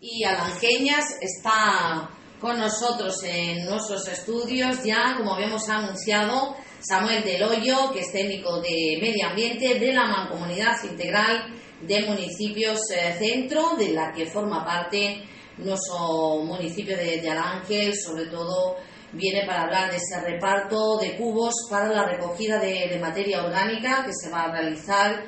[0.00, 2.08] y Alangeñas está
[2.40, 8.60] con nosotros en nuestros estudios ya, como habíamos anunciado, Samuel Del Hoyo, que es técnico
[8.60, 14.64] de medio ambiente de la Mancomunidad Integral de Municipios eh, Centro, de la que forma
[14.64, 15.24] parte
[15.56, 18.76] nuestro municipio de, de sobre todo
[19.12, 24.12] viene para hablar de ese reparto de cubos para la recogida de materia orgánica que
[24.12, 25.24] se va a realizar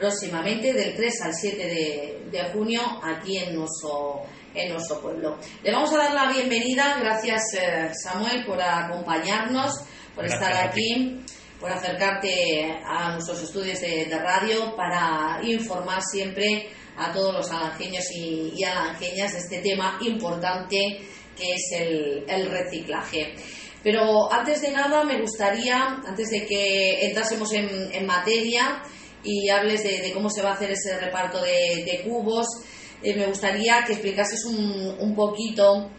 [0.00, 4.22] próximamente del 3 al 7 de, de junio aquí en nuestro,
[4.54, 5.36] en nuestro pueblo.
[5.62, 9.74] Le vamos a dar la bienvenida, gracias eh, Samuel por acompañarnos,
[10.14, 11.20] por Gracias estar aquí,
[11.60, 18.04] por acercarte a nuestros estudios de, de radio para informar siempre a todos los alangeños
[18.10, 21.02] y, y alangeñas de este tema importante
[21.36, 23.34] que es el, el reciclaje.
[23.82, 28.82] Pero antes de nada me gustaría, antes de que entrásemos en, en materia
[29.22, 32.46] y hables de, cómo se va a hacer ese reparto de, de cubos,
[33.02, 35.90] eh, me gustaría que explicases un, un poquito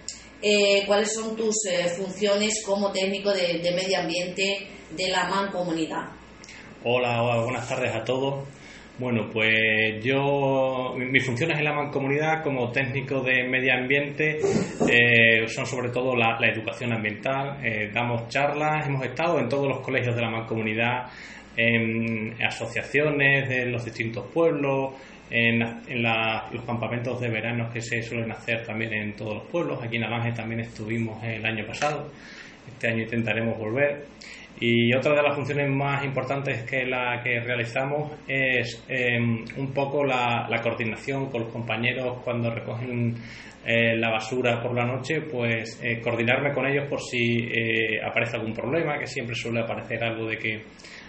[0.42, 6.10] eh, cuáles son tus eh, funciones como técnico de, de medio ambiente de la Mancomunidad.
[6.84, 8.44] Hola, hola, buenas tardes a todos.
[9.02, 14.38] Bueno, pues yo, mi- mis funciones en la mancomunidad como técnico de medio ambiente
[14.88, 17.58] eh, son sobre todo la, educación ambiental.
[17.66, 21.08] Eh, damos charlas, hemos estado en todos los colegios de la mancomunidad,
[21.58, 24.94] en asociaciones de los distintos pueblos,
[25.32, 25.62] en,
[26.52, 29.82] los campamentos de verano que se suelen hacer también en todos los pueblos.
[29.82, 32.08] Aquí en Alange también estuvimos el año pasado.
[32.68, 34.06] Este año intentaremos volver.
[34.60, 40.04] Y otra de las funciones más importantes que la que realizamos es eh, un poco
[40.04, 43.16] la, la coordinación con los compañeros cuando recogen
[43.64, 48.38] eh, la basura por la noche, pues eh, coordinarme con ellos por si eh, aparece
[48.38, 50.64] algún problema, que siempre suele aparecer algo de que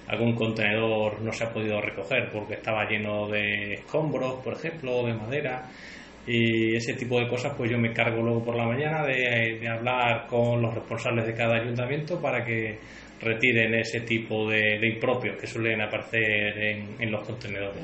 [0.08, 5.14] algún contenedor no se ha podido recoger porque estaba lleno de escombros, por ejemplo, de
[5.14, 5.62] madera.
[6.26, 9.68] Y ese tipo de cosas pues yo me cargo luego por la mañana de, de
[9.68, 12.78] hablar con los responsables de cada ayuntamiento para que
[13.22, 16.58] retiren ese tipo de, de impropios que suelen aparecer
[16.98, 17.82] en, los contenedores.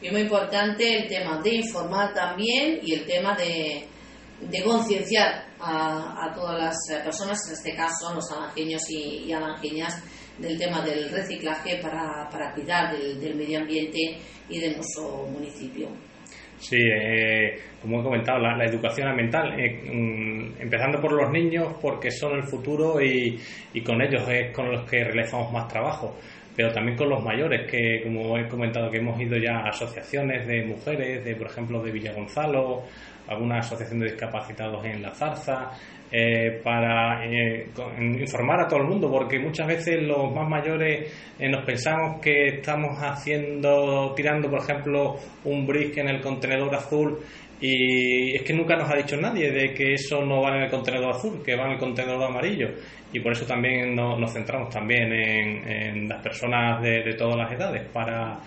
[0.00, 3.84] Y muy importante el tema de informar también y el tema de,
[4.40, 10.02] de concienciar a, todas las eh, personas, en este caso los alangeños y, y alangeñas,
[10.38, 14.18] del tema del reciclaje para, para cuidar del medio ambiente
[14.48, 15.88] y de nuestro municipio.
[16.64, 21.74] Sí, eh, como he comentado, la, la educación ambiental, eh, mm, empezando por los niños
[21.78, 23.38] porque son el futuro y,
[23.74, 26.16] y con ellos es con los que realizamos más trabajo,
[26.56, 30.46] pero también con los mayores, que como he comentado que hemos ido ya a asociaciones
[30.46, 32.82] de mujeres, de por ejemplo de Villagonzalo,
[33.28, 35.70] alguna asociación de discapacitados en La Zarza,
[36.12, 37.66] eh, para eh,
[37.98, 42.48] informar a todo el mundo, porque muchas veces los más mayores eh, nos pensamos que
[42.48, 47.18] estamos haciendo, tirando, por ejemplo, un brick en el contenedor azul
[47.60, 50.70] y es que nunca nos ha dicho nadie de que eso no va en el
[50.70, 52.68] contenedor azul, que va en el contenedor amarillo.
[53.14, 57.36] Y por eso también no- nos centramos también en, en las personas de, de todas
[57.36, 58.38] las edades para,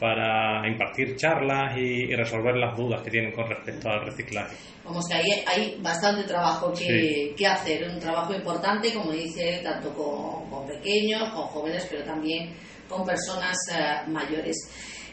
[0.00, 4.56] para impartir charlas y, y resolver las dudas que tienen con respecto al reciclaje.
[4.84, 7.34] Vamos que hay, hay bastante trabajo que, Sí.
[7.36, 12.02] que hacer, un trabajo importante, como dice él, tanto con, con pequeños, con jóvenes, pero
[12.04, 12.52] también
[12.88, 14.56] con personas eh, mayores.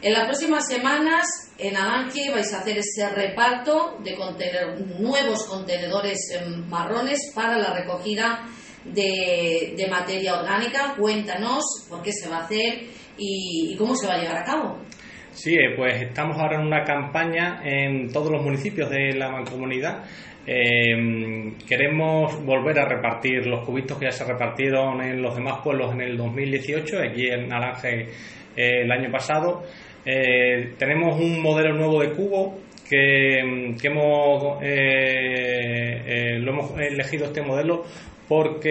[0.02, 1.26] En las próximas semanas,
[1.58, 7.74] en Alange, vais a hacer ese reparto de contener- nuevos contenedores eh, marrones para la
[7.74, 8.46] recogida
[8.86, 10.96] de, de materia orgánica.
[10.98, 12.84] Cuéntanos por qué se va a hacer
[13.18, 14.78] y, cómo se va a llevar a cabo.
[15.32, 20.04] Sí, eh, pues estamos ahora en una campaña en todos los municipios de la mancomunidad.
[20.52, 25.94] Eh, queremos volver a repartir los cubitos que ya se repartieron en los demás pueblos
[25.94, 28.08] en el 2018, aquí en Alange
[28.56, 29.64] eh, el año pasado.
[30.04, 32.58] Eh, tenemos un modelo nuevo de cubo
[32.90, 34.60] que, que hemos,
[36.42, 37.84] lo hemos elegido este modelo
[38.30, 38.70] porque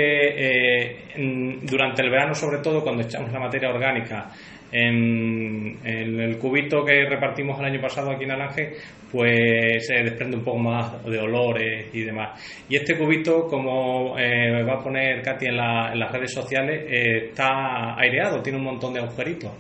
[1.17, 4.31] eh, durante el verano, sobre todo cuando echamos la materia orgánica
[4.73, 8.73] en, en el cubito que repartimos el año pasado aquí en Alange,
[9.11, 12.39] pues se desprende un poco más de olores y demás.
[12.69, 16.85] Y este cubito, como eh, va a poner Katy en, la- en las redes sociales,
[16.89, 19.51] eh, está aireado, tiene un montón de agujeritos.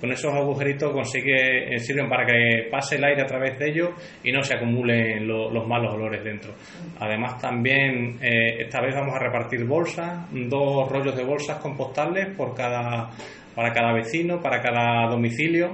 [0.00, 3.90] Con esos agujeritos consigue, eh, sirven para que pase el aire a través de ellos
[4.22, 6.52] y no se acumulen lo- los malos olores dentro.
[7.00, 13.10] Además también esta vez vamos a repartir bolsas, dos rollos de bolsas compostables por cada,
[13.58, 15.72] para cada vecino, para cada domicilio.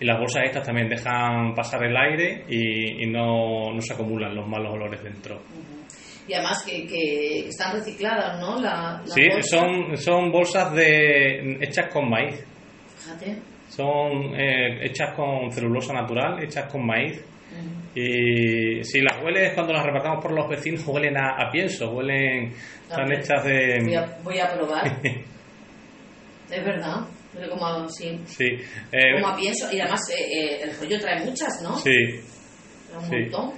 [0.00, 4.34] Y las bolsas estas también dejan pasar el aire y, y no, no se acumulan
[4.34, 5.40] los malos olores dentro.
[6.26, 8.60] Y además que, que están recicladas, ¿no?
[8.60, 9.56] La, la Sí, bolsa.
[9.60, 12.44] son, son bolsas de, hechas con maíz.
[12.98, 13.36] Fíjate.
[13.68, 17.24] Son eh, hechas con celulosa natural, hechas con maíz
[17.94, 22.46] Y si las hueles cuando las repartamos por los vecinos, huelen a, a pienso, huelen,
[22.82, 23.20] están También.
[23.20, 23.78] hechas de...
[23.84, 25.00] Voy a, voy a probar.
[26.58, 26.96] es verdad.
[27.32, 28.44] Pero como, sí, Sí,
[28.92, 29.72] eh, como pienso.
[29.72, 31.76] Y además eh, eh, el rollo trae muchas, ¿no?
[31.78, 31.90] sí.
[32.88, 33.16] Trae un sí.
[33.30, 33.52] montón.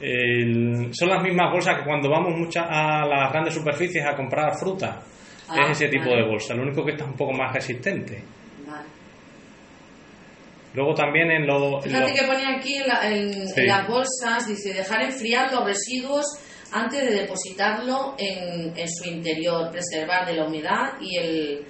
[0.00, 4.56] El- son las mismas bolsas que cuando vamos mucha, a las grandes superficies a comprar
[4.58, 5.00] fruta.
[5.48, 6.22] Ah, es ese tipo vale.
[6.22, 8.22] de bolsa, lo único que está un poco más resistente.
[8.66, 8.84] Vale.
[10.74, 11.82] Luego también en los...
[11.84, 13.60] Fíjate los- que pone aquí en, la- en- Sí.
[13.60, 16.24] en las bolsas, dice dejar enfriar los residuos
[16.72, 21.64] antes de depositarlo en, en su interior, preservar de la humedad y el,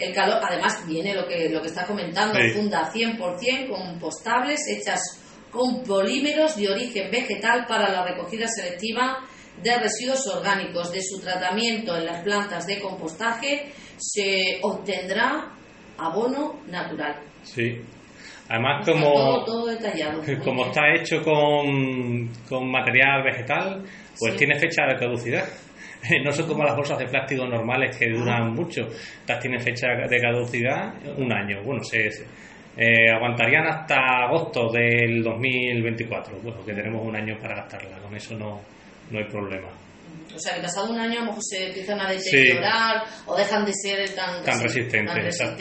[0.00, 0.40] el calor.
[0.42, 2.50] Además viene lo que, lo que está comentando, Sí.
[2.54, 5.00] funda 100% compostables hechas
[5.50, 9.18] con polímeros de origen vegetal para la recogida selectiva
[9.62, 10.90] de residuos orgánicos.
[10.92, 15.52] De su tratamiento en las plantas de compostaje se obtendrá
[15.98, 17.16] abono natural.
[17.42, 17.76] Sí.
[18.48, 19.12] Además, Está como...
[19.14, 20.22] todo, todo detallado.
[20.44, 20.68] Como bien.
[20.68, 23.82] está hecho con, con material vegetal,
[24.18, 24.38] pues Sí.
[24.38, 25.44] tiene fecha de caducidad.
[26.24, 28.82] No son como las bolsas de plástico normales que duran mucho.
[28.88, 31.62] Estas tienen fecha de caducidad un año.
[31.62, 32.08] Bueno, se,
[32.76, 36.38] eh, aguantarían hasta agosto del 2024.
[36.42, 37.98] Bueno, que tenemos un año para gastarla.
[37.98, 38.60] Con eso no,
[39.10, 39.68] no hay problema.
[40.34, 43.64] O sea, que pasado un año a lo mejor se empiezan a deteriorar o dejan
[43.64, 45.38] de ser tan, Tan resi- resistentes.
[45.38, 45.56] tan.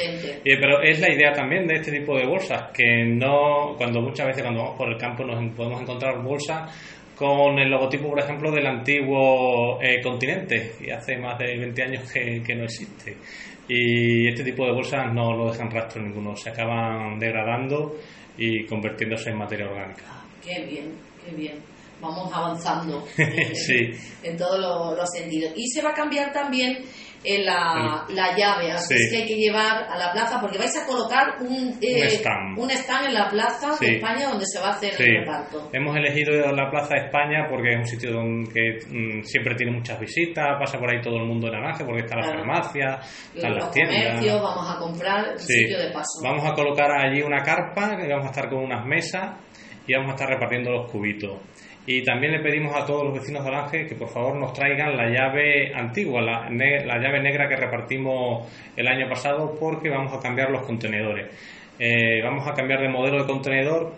[0.46, 4.28] Eh, pero es la idea también de este tipo de bolsas, que no, cuando muchas
[4.28, 6.72] veces cuando vamos por el campo nos podemos encontrar bolsas
[7.19, 12.10] con el logotipo, por ejemplo, del antiguo eh, continente, que hace más de 20 años
[12.10, 13.18] que, que no existe.
[13.68, 17.98] Y este tipo de bolsas no, no dejan rastro ninguno, se acaban degradando
[18.38, 20.04] y convirtiéndose en materia orgánica.
[20.07, 20.94] Ah, qué bien,
[21.25, 21.56] qué bien.
[22.01, 23.92] Vamos avanzando eh, Sí.
[24.24, 25.51] en todos los los sentidos.
[25.57, 26.77] Y se va a cambiar también
[27.24, 29.10] en la, la llave, así Sí.
[29.12, 32.57] que hay que llevar a la plaza, porque vais a colocar un, eh, Un stand.
[32.60, 33.86] un stand en la plaza Sí.
[33.86, 35.04] de España donde se va a hacer Sí.
[35.04, 35.69] el reparto.
[35.74, 39.71] Hemos elegido la Plaza de España porque es un sitio donde que, mm, siempre tiene
[39.74, 42.38] muchas visitas, pasa por ahí todo el mundo en naranja porque está la Claro.
[42.39, 43.00] farmacia,
[43.36, 43.95] están Los las tiendas.
[44.06, 46.21] comercios, vamos a comprar sitio de paso.
[46.24, 49.31] Vamos a colocar allí una carpa, que vamos a estar con unas mesas
[49.86, 51.38] y vamos a estar repartiendo los cubitos.
[51.92, 54.96] Y también le pedimos a todos los vecinos de Olange que por favor nos traigan
[54.96, 58.48] la llave antigua, la, la llave negra que repartimos
[58.78, 61.26] el año pasado porque vamos a cambiar los contenedores.
[61.80, 63.92] Eh, vamos a cambiar de modelo de contenedor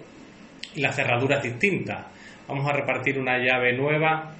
[0.74, 2.08] y la cerradura es distinta.
[2.48, 4.36] Vamos a repartir una llave nueva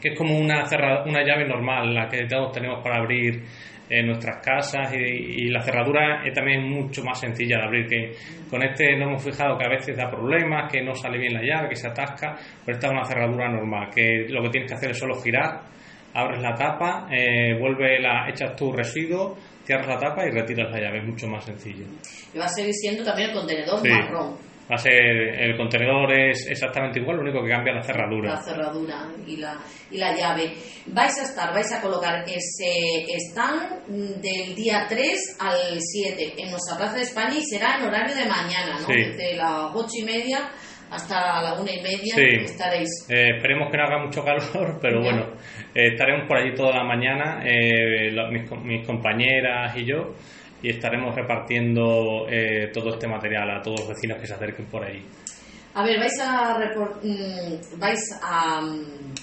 [0.00, 3.44] que es como una, cerra- una llave normal, la que todos tenemos para abrir
[3.88, 8.10] eh, nuestras casas y, y la cerradura es también mucho más sencilla de abrir que
[8.50, 11.42] con este nos hemos fijado que a veces da problemas, que no sale bien la
[11.42, 14.76] llave, que se atasca, pero esta es una cerradura normal, que lo que tienes que
[14.76, 15.60] hacer es solo girar,
[16.14, 20.80] abres la tapa, eh, vuelve la, echas tu residuo, cierras la tapa y retiras la
[20.80, 21.84] llave, es mucho más sencillo.
[22.34, 23.88] Y va a seguir siendo también el contenedor Sí.
[23.88, 24.36] marrón.
[24.70, 28.30] Va a ser, el contenedor es exactamente igual, lo único que cambia la cerradura.
[28.30, 29.56] la cerradura y la,
[29.92, 30.54] y la llave.
[30.86, 33.86] Vais a estar, vais a colocar ese stand
[34.20, 38.26] del día 3 al 7 en nuestra Plaza de España y será en horario de
[38.26, 38.86] mañana, ¿no?
[38.86, 38.94] Sí.
[38.94, 40.50] Desde las 8 y media
[40.90, 42.22] hasta la una y media Sí.
[42.44, 42.88] estaréis.
[43.08, 45.10] Eh, esperemos que no haga mucho calor, pero Ya.
[45.10, 45.26] bueno,
[45.74, 50.14] eh, estaremos por allí toda la mañana, eh, lo- mis, mis compañeras y yo,
[50.66, 54.84] y estaremos repartiendo eh, todo este material a todos los vecinos que se acerquen por
[54.84, 55.04] allí.
[55.74, 59.14] A ver, vais a, repor- mm, vais a, mm,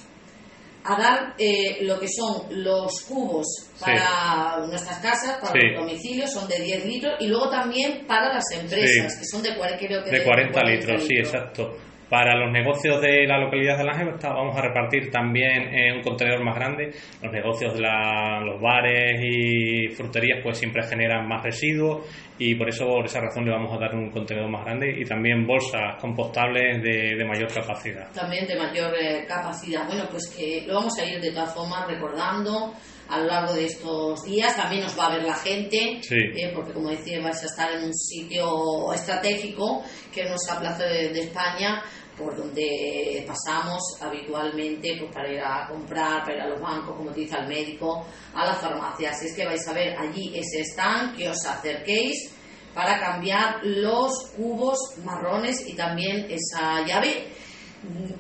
[0.86, 3.46] a dar eh, lo que son los cubos
[3.80, 5.60] para nuestras casas, para Sí.
[5.74, 9.20] los domicilios, son de 10 litros, y luego también para las empresas, Sí.
[9.20, 11.76] que son de, creo que De 40 litros, sí, exacto.
[12.14, 16.44] Para los negocios de la localidad de Ángel vamos a repartir también eh, un contenedor
[16.44, 16.92] más grande.
[17.24, 22.06] Los negocios de la- los bares y fruterías pues siempre generan más residuos
[22.38, 25.04] y por eso por esa razón le vamos a dar un contenedor más grande y
[25.06, 28.12] también bolsas compostables de, de mayor capacidad.
[28.14, 29.88] también de mayor eh, capacidad.
[29.88, 32.74] Bueno, pues que lo vamos a ir de todas formas recordando
[33.10, 34.56] a lo largo de estos días.
[34.56, 36.16] También nos va a ver la gente, Sí.
[36.36, 40.84] eh, porque como decía, vais a estar en un sitio estratégico, que es nuestra Plaza
[40.86, 41.82] de, de España,
[42.18, 47.12] por donde pasamos habitualmente pues, para ir a comprar, para ir a los bancos, como
[47.12, 49.12] te dice al médico, a la farmacia.
[49.12, 52.32] Así es que vais a ver allí ese stand, que os acerquéis
[52.74, 57.28] para cambiar los cubos marrones y también esa llave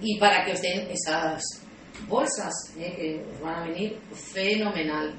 [0.01, 1.41] y para que os den esas
[2.07, 2.93] bolsas ¿eh?
[2.95, 5.15] que os van a venir fenomenal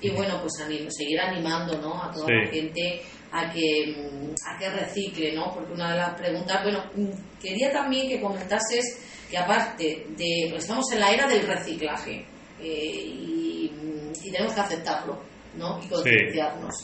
[0.00, 2.02] y bueno pues anim- seguir animando ¿no?
[2.02, 6.14] a toda la gente a que mm, a que recicle no porque una de las
[6.18, 11.26] preguntas bueno mm, quería también que comentases que aparte de pues estamos en la era
[11.26, 12.24] del reciclaje
[12.60, 12.66] eh,
[13.04, 15.20] y, mm, y tenemos que aceptarlo
[15.56, 16.74] no y concienciarnos.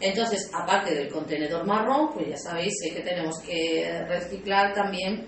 [0.00, 5.26] Entonces, aparte del contenedor marrón, pues ya sabéis eh, que tenemos que reciclar también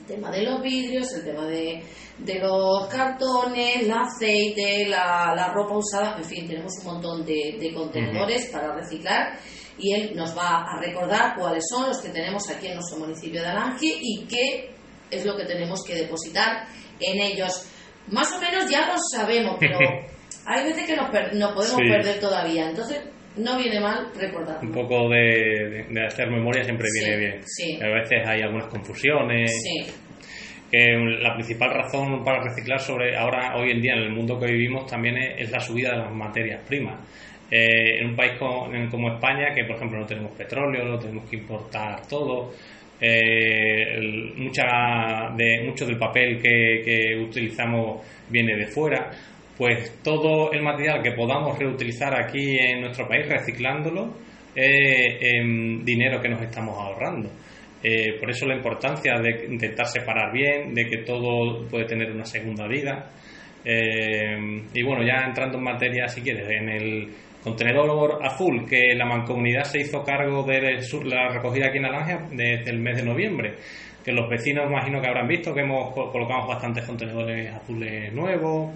[0.00, 1.82] El tema de los vidrios, el tema de,
[2.18, 7.56] de los cartones, el aceite, la, la ropa usada, en fin, tenemos un montón de,
[7.60, 9.38] de contenedores para reciclar
[9.78, 13.40] y él nos va a recordar cuáles son los que tenemos aquí en nuestro municipio
[13.40, 14.70] de Alange y qué
[15.10, 16.66] es lo que tenemos que depositar
[16.98, 17.66] en ellos.
[18.08, 19.78] Más o menos ya lo sabemos, pero
[20.46, 21.88] hay veces que nos, per- nos podemos Sí.
[21.88, 22.68] perder todavía.
[22.70, 23.00] Entonces,
[23.42, 24.58] no viene mal recordar.
[24.62, 27.40] Un poco de, de hacer memoria siempre Sí, viene bien.
[27.44, 27.78] sí.
[27.82, 29.50] A veces hay algunas confusiones.
[29.62, 29.86] Sí,
[30.70, 30.86] que
[31.20, 34.86] la principal razón para reciclar sobre ahora hoy en día en el mundo que vivimos
[34.88, 36.94] también es, es la subida de las materias primas
[37.50, 41.34] Eh, en un país como España que por ejemplo no tenemos petróleo lo tenemos que
[41.38, 42.52] importar todo
[43.00, 49.10] eh, el- mucha de mucho del papel que, que utilizamos viene de fuera
[49.60, 54.14] pues todo el material que podamos reutilizar aquí en nuestro país reciclándolo
[54.54, 57.28] es em, dinero que nos estamos ahorrando
[57.82, 62.24] eh, por eso la importancia de intentar separar bien, de que todo puede tener una
[62.24, 63.10] segunda vida.
[63.64, 67.08] Eh, y bueno, ya entrando en materia, si quieres, en el
[67.42, 70.60] contenedor azul que la mancomunidad se hizo cargo de
[71.04, 73.54] la recogida aquí en Alange desde el mes de noviembre,
[74.04, 78.74] que los vecinos imagino que habrán visto que hemos co- colocado bastantes contenedores azules nuevos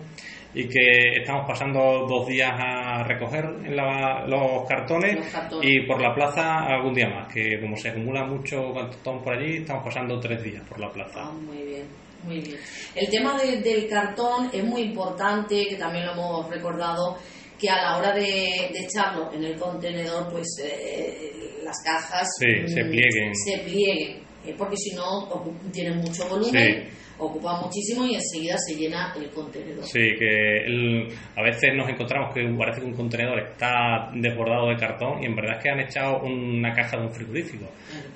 [0.55, 5.69] y que estamos pasando dos días a recoger en la- los, cartones Los cartones.
[5.71, 9.57] y por la plaza algún día más, que como se acumula mucho cartón por allí,
[9.59, 11.23] estamos pasando tres días por la plaza.
[11.25, 11.85] Ah, muy bien,
[12.25, 12.57] muy bien.
[12.95, 17.17] El tema de- del cartón es muy importante, que también lo hemos recordado,
[17.59, 21.33] que a la hora de, de echarlo en el contenedor, pues eh,
[21.65, 23.35] las cajas Sí, se mm, plieguen.
[23.35, 28.75] se plieguen, eh, porque si no ocu- tienen mucho volumen, ocupan muchísimo y enseguida se
[28.77, 29.85] llena el contenedor.
[29.85, 34.77] Sí, que el- a veces nos encontramos que parece que un contenedor está desbordado de
[34.77, 37.67] cartón y en verdad es que han echado una caja de un frigorífico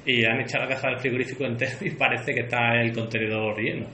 [0.04, 3.86] y han echado la caja del frigorífico entero y parece que está el contenedor lleno.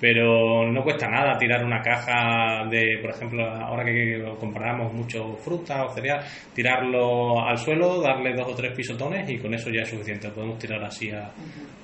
[0.00, 5.84] Pero no cuesta nada tirar una caja de, por ejemplo, ahora que compramos mucho fruta
[5.86, 6.20] o cereal,
[6.54, 10.28] tirarlo al suelo, darle dos o tres pisotones y con eso ya es suficiente.
[10.30, 11.32] Podemos tirar así a-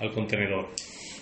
[0.00, 0.68] al contenedor.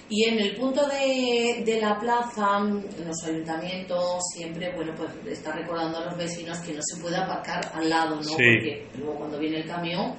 [0.08, 5.98] Y en el punto de, de la plaza, los ayuntamientos, siempre, bueno, pues está recordando
[5.98, 8.22] a los vecinos que no se puede aparcar al lado, ¿no?
[8.22, 8.34] Sí.
[8.36, 10.14] Porque luego cuando viene el camión,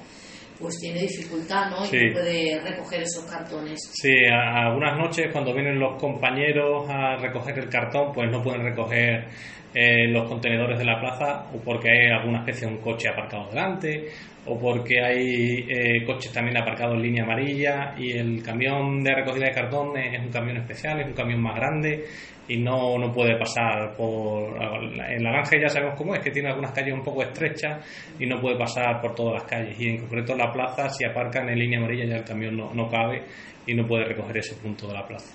[0.58, 1.84] pues tiene dificultad, ¿no?
[1.84, 3.78] Y no puede recoger esos cartones.
[3.92, 9.28] Sí, algunas noches cuando vienen los compañeros a recoger el cartón, pues no pueden recoger
[9.74, 13.48] eh, los contenedores de la plaza o porque hay alguna especie de un coche aparcado
[13.48, 14.06] delante
[14.46, 19.46] o porque hay eh, coches también aparcados en línea amarilla y el camión de recogida
[19.46, 22.04] de cartón es un camión especial, es un camión más grande
[22.46, 24.62] y no, no puede pasar por...
[24.62, 27.84] En la granja ya sabemos cómo es, que tiene algunas calles un poco estrechas
[28.18, 31.48] y no puede pasar por todas las calles y en concreto la plaza si aparcan
[31.48, 33.22] en línea amarilla ya el camión no, no cabe
[33.66, 35.34] y no puede recoger ese punto de la plaza.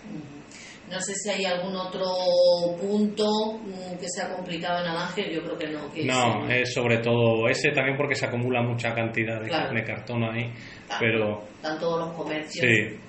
[0.90, 2.04] No sé si hay algún otro
[2.82, 3.26] punto
[3.64, 5.92] mm, que sea complicado en Alange, yo creo que no.
[5.92, 9.74] Que No, es, es sobre todo ese también porque se acumula mucha cantidad de, Claro.
[9.74, 10.52] de cartón ahí,
[10.90, 12.66] Ah, pero Están todos los comercios.
[12.66, 13.00] sí,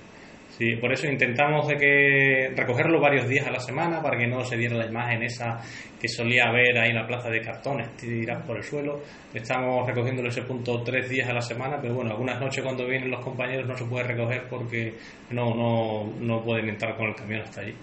[0.61, 4.45] sí, por eso intentamos de que recogerlo varios días a la semana para que no
[4.45, 5.59] se diera la imagen esa
[5.99, 9.01] que solía haber ahí en la plaza de cartones tirados por el suelo.
[9.33, 13.11] Estamos recogiéndolo ese punto tres días a la semana, pero bueno, algunas noches cuando vienen
[13.11, 14.95] los compañeros no se puede recoger porque
[15.31, 17.75] no, no, no pueden entrar con el camión hasta allí.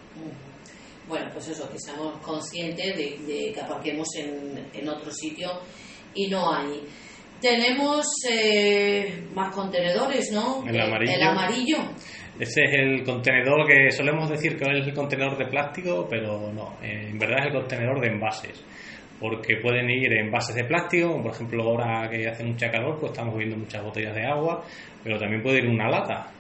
[1.08, 5.50] Bueno, pues eso, que seamos conscientes de, de que aparquemos en, en otro sitio
[6.14, 6.82] y no hay.
[7.42, 10.68] Tenemos eh, más contenedores, ¿no?
[10.68, 11.14] El amarillo.
[11.14, 11.78] El amarillo.
[12.40, 16.78] Ese es el contenedor que solemos decir que es el contenedor de plástico, pero no,
[16.84, 18.64] eh, en verdad es el contenedor de envases,
[19.20, 23.36] porque pueden ir envases de plástico, por ejemplo ahora que hace mucha calor, pues estamos
[23.38, 24.64] viendo muchas botellas de agua,
[25.04, 26.32] pero también puede ir una lata,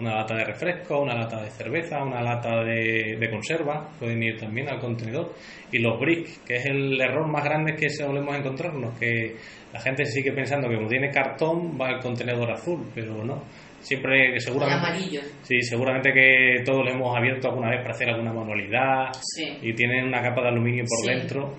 [0.00, 4.38] una lata de refresco, una lata de cerveza, una lata de, de conserva, pueden ir
[4.38, 5.32] también al contenedor.
[5.70, 9.36] Y los bricks, que es el error más grande que solemos encontrarnos, que
[9.72, 13.42] la gente sigue pensando que como tiene cartón va al contenedor azul, pero no.
[13.80, 15.20] Siempre, El seguramente, amarillo.
[15.42, 19.58] Sí, seguramente que todos lo hemos abierto alguna vez para hacer alguna manualidad Sí.
[19.60, 21.18] y tiene una capa de aluminio por Sí.
[21.18, 21.54] dentro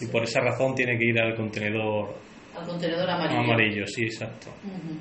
[0.00, 2.14] y por esa razón tiene que ir al contenedor
[2.56, 3.40] Al contenedor amarillo.
[3.40, 4.50] amarillo, sí, exacto.
[4.64, 4.98] Ujú.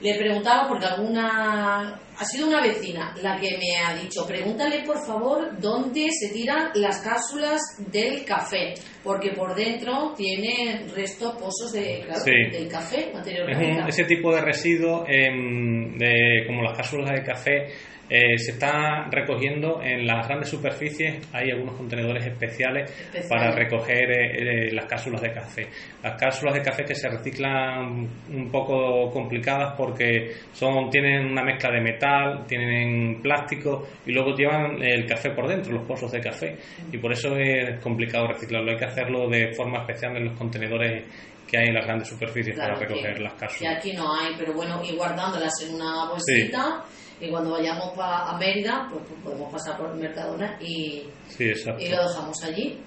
[0.00, 4.96] Le preguntaba porque alguna ha sido una vecina la que me ha dicho, pregúntale por
[5.06, 12.02] favor dónde se tiran las cápsulas del café, porque por dentro tiene restos pozos de
[12.04, 12.30] claro, Sí.
[12.50, 17.66] del café, Es un- ese tipo de residuos, em, de, como las cápsulas de café,
[18.10, 22.90] eh, se está recogiendo en las grandes superficies, hay algunos contenedores especiales
[23.28, 25.68] para recoger eh, eh, las cápsulas de café.
[26.02, 31.70] Las cápsulas de café que se reciclan un poco complicadas porque son tienen una mezcla
[31.70, 36.56] de metal, tienen plástico y luego llevan el café por dentro, los pozos de café.
[36.92, 38.72] Y por eso es complicado reciclarlo.
[38.72, 41.04] Hay que hacerlo de forma especial en los contenedores
[41.48, 43.76] que hay en las grandes superficies Claro, para recoger que- las cápsulas.
[43.76, 46.84] aquí no hay, pero bueno, y guardándolas en una bolsita.
[47.20, 51.44] Y cuando vayamos pa- a Mérida, pues, pues podemos pasar por el Mercadona y, Sí,
[51.44, 52.78] y lo dejamos allí.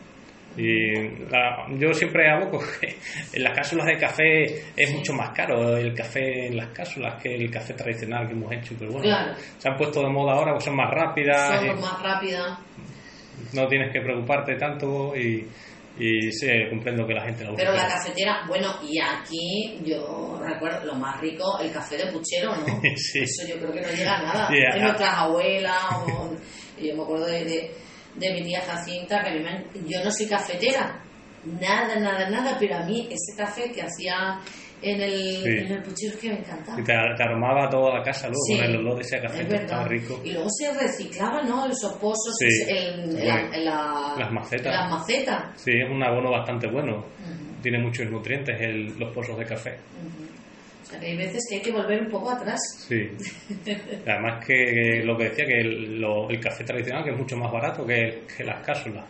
[0.56, 0.94] Y
[1.32, 2.96] la- yo siempre hago que
[3.34, 4.44] en las cápsulas de café
[4.76, 4.96] es Sí.
[4.96, 8.76] mucho más caro el café en las cápsulas que el café tradicional que hemos hecho.
[8.78, 9.34] Pero bueno, Claro.
[9.58, 12.60] se han puesto de moda ahora, pues son más rápidas, Son y más rápidas.
[13.54, 15.48] no tienes que preocuparte tanto y,
[15.98, 20.86] y sí, comprendo que la gente lo Pero la cafetera, bueno, y aquí yo recuerdo
[20.86, 22.66] lo más rico, el café de puchero, ¿no?
[22.96, 23.20] Sí.
[23.20, 24.48] Eso yo creo que no llega a nada.
[24.48, 26.32] Sí, de nuestras abuelas, o,
[26.82, 27.72] yo me acuerdo de, de,
[28.16, 31.00] de mi tía Jacinta, que a mí me, yo no soy cafetera,
[31.46, 34.40] nada, nada, nada, pero a mí ese café que hacía
[34.84, 35.12] en el,
[35.44, 35.50] Sí.
[35.50, 36.80] en el puchero que me encantaba.
[36.80, 39.48] Y te, te aromaba toda la casa luego Sí, con el olor de ese café
[39.48, 40.22] que estaba rico.
[40.24, 41.68] Y luego se reciclaba, ¿no?
[41.68, 42.48] Los pozos Sí.
[42.68, 44.74] en, en la- en la- Las macetas.
[44.74, 45.62] las macetas.
[45.62, 47.06] Sí, es un abono bastante bueno.
[47.62, 49.78] Tiene muchos nutrientes el- los pozos de café.
[50.84, 52.60] O sea que hay veces que hay que volver un poco atrás.
[52.88, 53.10] Sí.
[54.06, 57.38] Además que, que lo que decía, que el, lo- el café tradicional que es mucho
[57.38, 59.06] más barato que, que las cápsulas.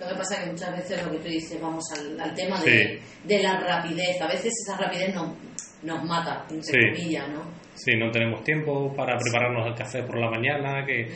[0.00, 2.56] Lo que pasa es que muchas veces lo que tú dices, vamos al, al tema
[2.58, 2.70] Sí.
[2.70, 4.20] de, de la rapidez.
[4.20, 5.32] A veces esa rapidez nos,
[5.82, 6.78] nos mata, entre Sí.
[7.00, 7.42] comillas, ¿no?
[7.74, 11.08] Sí, no tenemos tiempo para prepararnos el café por la mañana, que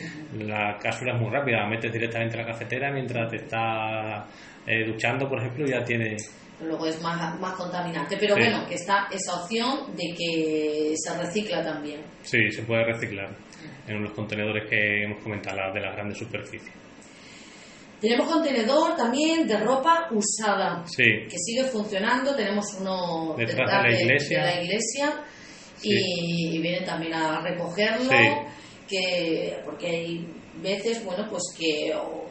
[0.43, 4.25] la cápsula es muy rápida, la metes directamente en la cafetera mientras te estás
[4.67, 6.15] eh, duchando, por ejemplo, ya tiene...
[6.61, 8.15] Luego es más, más contaminante.
[8.19, 8.41] Pero Sí.
[8.41, 12.01] bueno, que está esa opción de que se recicla también.
[12.21, 13.29] Sí, se puede reciclar
[13.87, 16.71] en los contenedores que hemos comentado, las de las grandes superficies.
[18.01, 20.83] Tenemos contenedor también de ropa usada.
[20.87, 22.35] Sí, que sigue funcionando.
[22.35, 24.39] Tenemos uno Detrás de la iglesia.
[24.39, 25.13] de la iglesia
[25.83, 28.09] y, y vienen también a recogerlo.
[28.09, 28.27] Sí.
[28.89, 30.27] Que, porque hay
[30.61, 32.25] veces, bueno, pues que o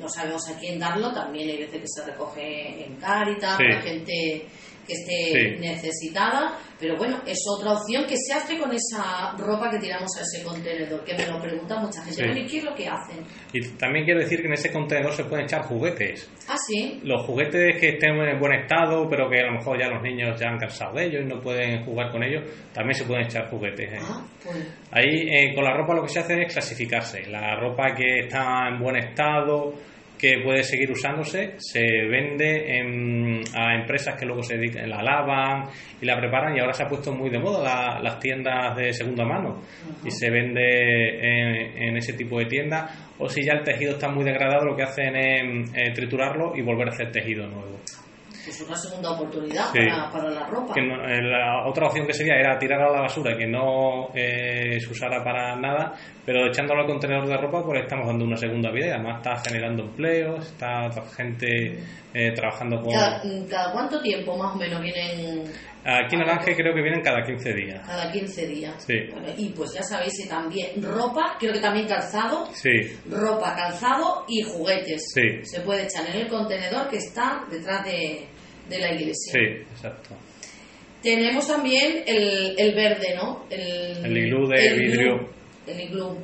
[0.00, 1.12] no sabemos a quién darlo.
[1.12, 3.64] También hay veces que se recoge en Cáritas Sí.
[3.68, 4.46] para gente
[4.86, 5.60] que esté Sí.
[5.60, 6.58] necesitada.
[6.78, 10.44] Pero bueno, es otra opción que se hace con esa ropa que tiramos a ese
[10.44, 11.02] contenedor.
[11.04, 12.34] Que me lo pregunta mucha gente.
[12.34, 12.40] Sí.
[12.40, 13.24] ¿y qué es lo que hacen?
[13.52, 16.30] y también quiero decir que en ese contenedor se pueden echar juguetes.
[16.48, 17.00] Ah, sí.
[17.02, 20.38] Los juguetes que estén en buen estado, pero que a lo mejor ya los niños
[20.38, 22.44] ya han cansado de ellos y no pueden jugar con ellos,
[22.74, 23.92] también se pueden echar juguetes.
[23.94, 23.98] ¿eh?
[24.02, 24.56] Ah, pues.
[24.92, 27.26] Ahí eh, con la ropa lo que se hace es clasificarse.
[27.30, 29.72] La ropa que está en buen estado,
[30.18, 35.68] que puede seguir usándose, se vende en- a empresas que luego se dedican, la lavan
[36.00, 38.92] y la preparan y ahora se ha puesto muy de moda la- las tiendas de
[38.92, 39.62] segunda mano.
[40.04, 40.60] Y se vende
[41.20, 43.12] en, en ese tipo de tiendas.
[43.18, 46.62] O si ya el tejido está muy degradado lo que hacen es eh, triturarlo y
[46.62, 47.78] volver a hacer tejido nuevo.
[48.46, 49.80] Pues una segunda oportunidad Sí.
[49.88, 50.72] para, para la ropa.
[50.74, 54.08] Que no- eh, la otra opción que sería era tirar a la basura que no
[54.14, 55.92] eh, se usara para nada,
[56.24, 59.36] pero echándolo al contenedor de ropa, pues estamos dando una segunda vida y además está
[59.50, 61.78] generando empleos, está gente
[62.14, 62.92] eh, trabajando con...
[62.92, 65.42] ¿Cada, cada cuánto tiempo más o menos vienen?
[65.88, 67.86] Aquí en Alange creo que vienen cada 15 días.
[67.86, 68.74] Cada 15 días.
[68.84, 68.94] Sí.
[69.12, 72.70] Bueno, y pues ya sabéis que también ropa, creo que también calzado, Sí,
[73.08, 75.04] ropa, calzado y juguetes.
[75.14, 75.44] Sí.
[75.44, 78.26] Se puede echar en el contenedor que está detrás de,
[78.68, 79.32] de la iglesia.
[79.32, 80.14] sí, exacto.
[81.02, 83.46] Tenemos también el, el verde, ¿no?
[83.50, 84.90] El, El iglú de el iglú.
[84.92, 85.28] vidrio.
[85.66, 86.18] El iglú.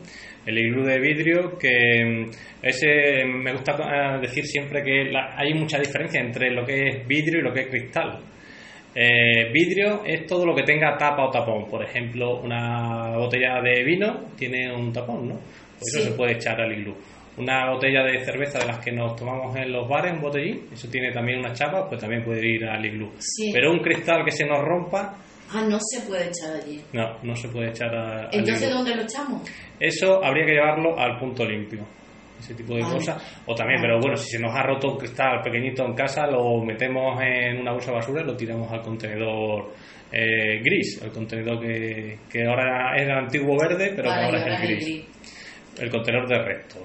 [0.44, 2.30] El iglú de vidrio, que mm,
[2.62, 7.06] ese me gusta eh, decir siempre que la- hay mucha diferencia entre lo que es
[7.06, 8.18] vidrio y lo que es cristal.
[8.94, 11.68] Eh, vidrio es todo lo que tenga tapa o tapón.
[11.70, 15.34] Por ejemplo, una botella de vino tiene un tapón, ¿no?
[15.78, 16.10] Pues eso Sí.
[16.10, 16.94] se puede echar al iglú.
[17.38, 20.86] Una botella de cerveza de las que nos tomamos en los bares, un botellín, eso
[20.90, 23.10] tiene también una chapa, pues también puede ir al iglú.
[23.18, 23.50] Sí.
[23.54, 25.14] Pero un cristal que se nos rompa,
[25.54, 26.80] Ah, no se puede echar allí.
[26.92, 28.70] no, no se puede echar a- Entonces.
[28.70, 29.42] ¿dónde lo echamos?
[29.80, 31.80] Eso habría que llevarlo al punto limpio.
[32.38, 32.94] Ese tipo de Vale.
[32.96, 33.42] cosas.
[33.46, 33.88] O también, Vale.
[33.94, 37.60] pero bueno, si se nos ha roto un cristal pequeñito en casa, lo metemos en
[37.60, 39.72] una bolsa de basura y lo tiramos al contenedor
[40.10, 41.00] eh, gris.
[41.02, 44.64] El contenedor que, que ahora es el antiguo verde, pero Vale, que ahora es ahora
[44.64, 45.04] el es gris.
[45.80, 46.82] El contenedor de restos.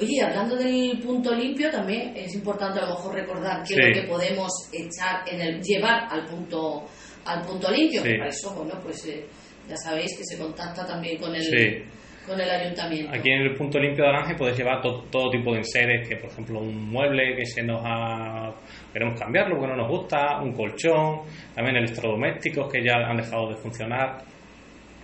[0.00, 3.80] Oye, hablando del punto limpio, también es importante a lo mejor recordar qué Sí.
[3.80, 6.84] es lo que podemos echar en el llevar al punto
[7.26, 8.02] al punto limpio.
[8.02, 8.08] Sí.
[8.10, 9.24] que Para eso, bueno, pues eh,
[9.68, 11.82] ya sabéis que se contacta también con el Sí.
[12.26, 13.10] con el ayuntamiento.
[13.14, 16.16] Aquí en el punto limpio de Aranje puedes llevar to- todo tipo de enseres, que
[16.16, 18.50] por ejemplo un mueble que se nos ha...
[18.92, 21.20] queremos cambiarlo porque no nos gusta, un colchón,
[21.54, 24.22] también electrodomésticos que ya han dejado de funcionar.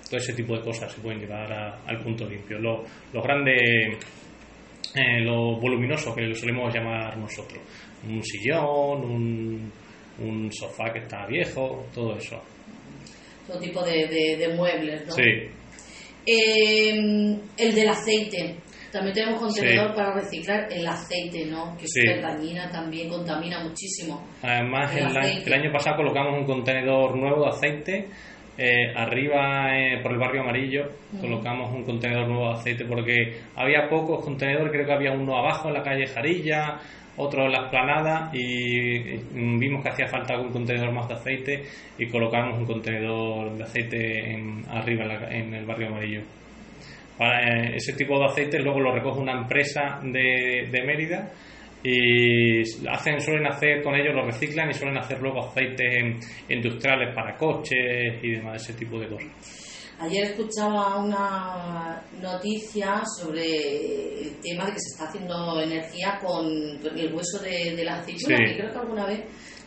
[0.08, 1.52] todo ese tipo de cosas se pueden llevar
[1.86, 2.58] al punto limpio.
[2.58, 2.80] Los,
[3.12, 3.96] los grandes,
[4.94, 7.61] eh, los voluminosos que lo solemos llamar nosotros,
[8.05, 9.72] un sillón, un,
[10.18, 12.42] un sofá que está viejo, todo eso.
[13.46, 15.12] Todo tipo de, de, muebles, ¿no?
[15.12, 15.22] Sí.
[16.26, 16.90] Eh,
[17.57, 18.57] el del aceite.
[18.92, 21.76] También tenemos contenedor para reciclar el aceite, ¿no?
[21.76, 24.26] Que es súper dañina también, contamina muchísimo.
[24.42, 25.07] Además, el,
[25.46, 28.09] el, año pasado colocamos un contenedor nuevo de aceite.
[28.62, 33.88] Eh, arriba, eh, por el barrio amarillo, colocamos un contenedor nuevo de aceite porque había
[33.88, 36.79] pocos contenedores, creo que había uno abajo en la calle Jarilla,
[37.16, 39.16] otro en la esplanada y
[39.57, 41.62] vimos que hacía falta algún contenedor más de aceite
[41.96, 46.20] y colocamos un contenedor de aceite en, arriba en el barrio amarillo.
[47.18, 51.31] Eh, ese tipo de aceite luego lo recoge una empresa de, de Mérida
[51.82, 57.36] y hacen suelen hacer con ellos lo reciclan y suelen hacer luego aceites industriales para
[57.36, 59.30] coches y demás ese tipo de cosas.
[59.98, 67.14] Ayer escuchaba una noticia sobre el tema de que se está haciendo energía con el
[67.14, 69.20] hueso de, de la aceituna que creo que alguna vez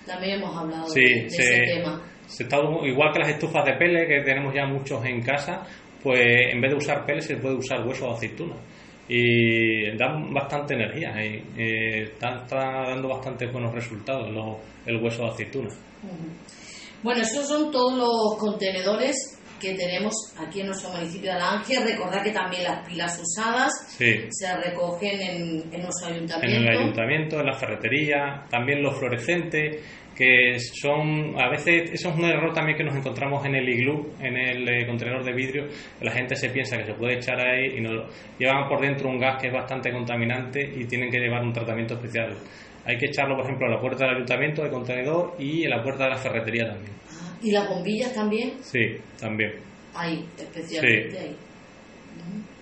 [0.05, 2.01] también hemos hablado de, ese tema.
[2.25, 5.63] se está, igual que las estufas de pele que tenemos ya muchos en casa
[6.01, 8.55] pues en vez de usar pele se puede usar hueso de aceituna
[9.07, 11.43] y dan bastante energía y,
[12.03, 14.29] está, dando bastante buenos resultados
[14.85, 15.69] el hueso de aceituna.
[17.01, 21.79] Bueno, esos son todos los contenedores que tenemos aquí en nuestro municipio de Alange.
[21.83, 26.57] Recordad que también las pilas usadas se recogen en, en nuestro ayuntamiento.
[26.57, 29.81] En el ayuntamiento, en la ferretería, también los fluorescentes
[30.15, 34.13] que son a veces eso es un error también que nos encontramos en el iglú
[34.21, 35.67] en el eh, contenedor de vidrio
[36.01, 38.05] la gente se piensa que se puede echar ahí y nos
[38.37, 41.95] llevan por dentro un gas que es bastante contaminante y tienen que llevar un tratamiento
[41.95, 42.35] especial.
[42.85, 45.81] Hay que echarlo por ejemplo a la puerta del ayuntamiento del contenedor y en la
[45.81, 46.91] puerta de la ferretería también.
[47.09, 49.53] Ah, y las bombillas también sí también.
[49.95, 51.35] Ahí especialmente ahí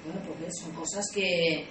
[0.05, 1.65] bueno pues son cosas que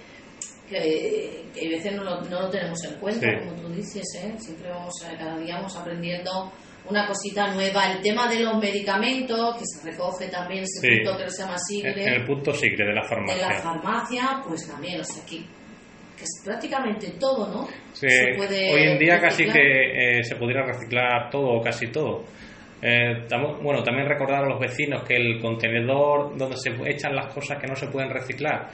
[0.71, 4.33] que, a veces no lo, no lo, tenemos en cuenta, como tú dices, ¿eh?
[4.37, 6.51] siempre vamos, cada día vamos aprendiendo
[6.89, 7.91] una cosita nueva.
[7.91, 12.15] El tema de los medicamentos, que se recoge también ese punto que se llama SIGRE.
[12.15, 13.35] El, punto SIGRE de la farmacia.
[13.35, 17.67] De la farmacia, pues también, o sea, que, que es prácticamente todo, ¿no?
[17.93, 18.07] se
[18.37, 22.23] puede hoy en día casi que eh, se podría reciclar todo o casi todo.
[22.81, 23.27] Eh,
[23.61, 27.67] bueno, también recordar a los vecinos que el contenedor donde se echan las cosas que
[27.67, 28.69] no se pueden reciclar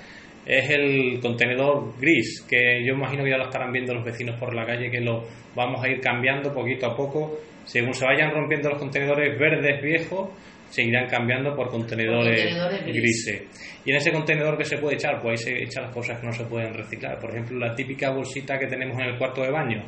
[0.47, 4.55] es el contenedor gris, que yo imagino que ya lo estarán viendo los vecinos por
[4.55, 7.37] la calle, que lo vamos a ir cambiando poquito a poco.
[7.65, 10.29] Según se vayan rompiendo los contenedores verdes viejos,
[10.69, 12.55] se irán cambiando por contenedores,
[12.85, 13.43] grises.
[13.83, 16.27] Y en ese contenedor que se puede echar, pues ahí se echan las cosas que
[16.27, 17.19] no se pueden reciclar.
[17.19, 19.83] Por ejemplo, la típica bolsita que tenemos en el cuarto de baño,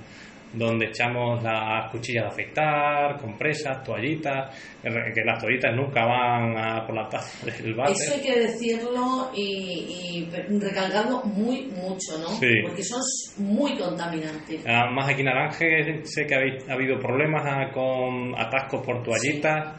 [0.53, 6.95] donde echamos las cuchillas de afectar, compresas, toallitas, que las toallitas nunca van a por
[6.95, 7.95] la taza del váter.
[7.95, 12.29] Eso hay que decirlo y, y recalcarlo muy mucho, ¿no?
[12.63, 13.01] Porque son
[13.37, 14.65] muy contaminantes.
[14.65, 19.75] Además aquí en Naranje sé que ha habido problemas ah, con atascos por toallitas.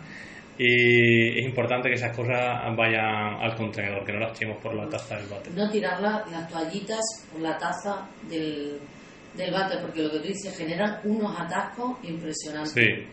[0.63, 2.37] Y es importante que esas cosas
[2.77, 5.55] vayan al contenedor, que no las echemos por la taza del váter.
[5.55, 7.01] No tirar las toallitas
[7.33, 8.79] por la taza del,
[9.41, 12.73] del váter, porque lo que tú dices generan unos atascos impresionantes.
[12.73, 13.07] Sí.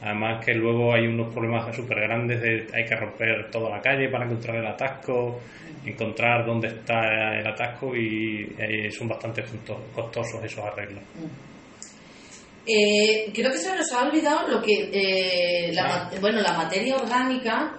[0.00, 4.08] Además que luego hay unos problemas súper grandes de hay que romper toda la calle
[4.10, 5.40] para encontrar el atasco,
[5.86, 9.42] encontrar dónde está el atasco y eh, son bastante
[9.94, 11.02] costosos esos arreglos.
[12.66, 17.74] Eh, creo que se nos ha olvidado lo que eh, la, bueno la materia orgánica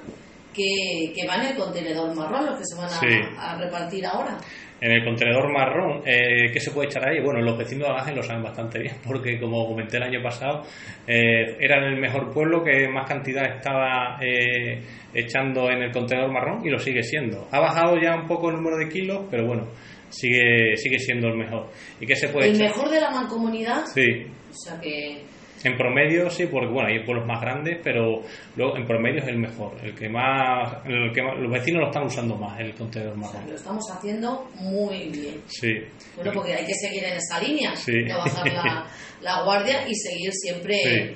[0.55, 2.89] que, que, va en el contenedor marrón, los que se van
[3.37, 4.37] a repartir ahora.
[4.81, 7.21] En el contenedor marrón, eh, ¿qué se puede echar ahí?
[7.21, 10.63] Bueno, los vecinos de Alaje lo saben bastante bien, porque como comenté el año pasado,
[11.07, 16.65] eh, era el mejor pueblo que más cantidad estaba eh, echando en el contenedor marrón
[16.65, 17.47] y lo sigue siendo.
[17.51, 19.69] Ha bajado ya un poco el número de kilos, pero bueno,
[20.09, 21.69] sigue sigue siendo el mejor.
[22.01, 23.85] ¿Y qué se puede ¿El mejor de la mancomunidad?
[23.85, 24.27] Sí.
[24.51, 25.23] O sea que
[25.63, 28.21] en promedio sí, porque bueno, hay pueblos más grandes, pero
[28.55, 32.05] luego en promedio es el mejor, el que más, el que los vecinos lo están
[32.05, 33.49] usando más, el contenedor marrón.
[33.49, 35.41] lo estamos haciendo muy bien.
[35.47, 35.73] Sí.
[36.15, 38.03] Bueno, porque hay que seguir en esa línea, sí.
[38.07, 38.85] no bajar
[39.21, 41.15] la, guardia y seguir siempre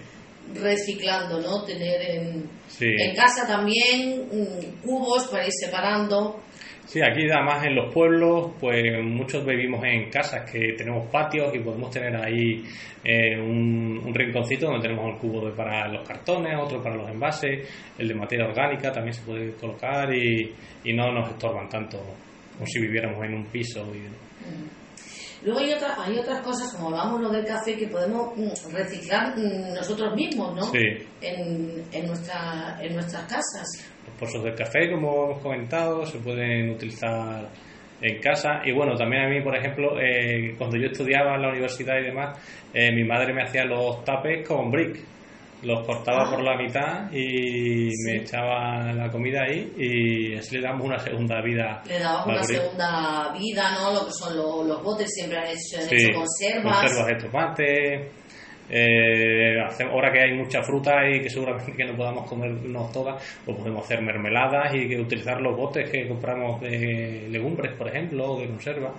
[0.56, 1.63] reciclando, ¿no?
[1.63, 2.49] Tener en,
[2.80, 6.41] en casa también mm, cubos para ir separando
[6.89, 11.60] Sí, aquí además en los pueblos, pues muchos vivimos en casas que tenemos patios y
[11.60, 12.63] podemos tener ahí
[13.04, 18.08] eh, un, rinconcito donde tenemos el cubo para los cartones, otro para los envases, el
[18.08, 20.52] de materia orgánica también se puede colocar y,
[20.95, 23.86] no nos estorban tanto como si viviéramos en un piso.
[23.93, 24.78] Y...
[25.43, 29.38] Luego hay, otra, hay otras cosas, como hablamos lo del café, que podemos mm, reciclar
[29.38, 30.63] mm, nosotros mismos, ¿no?
[30.63, 30.86] Sí.
[31.21, 37.49] En, en, nuestra, en nuestras casas pozos de café, como hemos comentado, se pueden utilizar
[38.02, 38.62] en casa.
[38.65, 42.04] Y bueno, también a mí, por ejemplo, eh, cuando yo estudiaba en la universidad y
[42.04, 42.38] demás,
[42.73, 44.99] eh, mi madre me hacía los tapes con brick.
[45.63, 46.32] Los cortaba Ah.
[46.32, 47.95] por la mitad y Sí.
[48.06, 51.82] me echaba la comida ahí y así le damos una segunda vida.
[51.86, 53.91] Le al una segunda vida, ¿no?
[53.93, 56.80] Lo que son lo- los botes, siempre han hecho, han Sí, hecho conservas.
[56.80, 58.12] conservas de tomate.
[58.72, 59.56] eh,
[59.91, 63.84] ahora que hay mucha fruta y que seguramente que no podamos comernos todas, pues podemos
[63.84, 68.48] hacer mermeladas y que utilizar los botes que compramos de legumbres, por ejemplo, o de
[68.48, 68.93] conserva.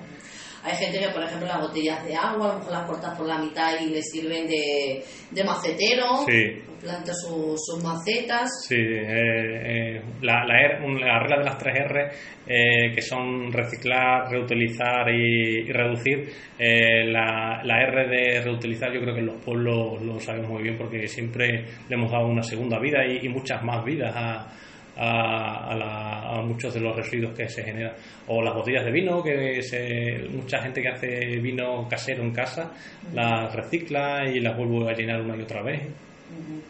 [0.62, 3.26] Hay gente que, por ejemplo, las botellas de agua, a lo mejor las cortas por
[3.26, 6.18] la mitad y les sirven de, de macetero.
[6.28, 6.62] Sí.
[6.80, 8.48] Planta su- sus macetas.
[8.66, 12.08] Sí, eh, eh, la, la, R- la regla de las tres R,
[12.46, 19.00] eh, que son reciclar, reutilizar y, y reducir, eh, la, la R de reutilizar yo
[19.00, 21.48] creo que en los pueblos lo sabemos muy bien porque siempre
[21.88, 24.48] le hemos dado una segunda vida y, y muchas más vidas a,
[24.96, 27.92] a, a la- a muchos de los residuos que se generan.
[28.28, 32.72] O las botellas de vino, que se, mucha gente que hace vino casero en casa
[33.12, 35.82] las recicla y las vuelve a llenar una y otra vez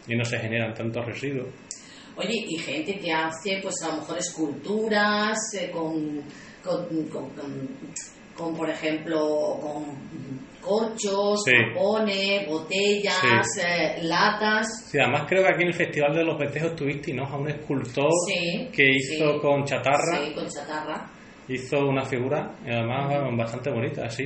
[0.07, 1.47] y no se generan tantos residuos.
[2.17, 6.21] Oye, y gente que hace, pues a lo mejor esculturas eh, con,
[6.63, 7.69] con, con- con-
[8.35, 9.83] con, por ejemplo, con
[10.75, 11.51] corchos, Sí.
[11.73, 14.85] tapones, botellas, eh, latas.
[14.89, 17.25] Sí, además creo que aquí en el Festival de los Becejos tuviste ¿no?
[17.25, 21.09] a un escultor Sí, que hizo con chatarra, Sí, con chatarra.
[21.47, 24.25] hizo una figura, además bastante bonita, sí.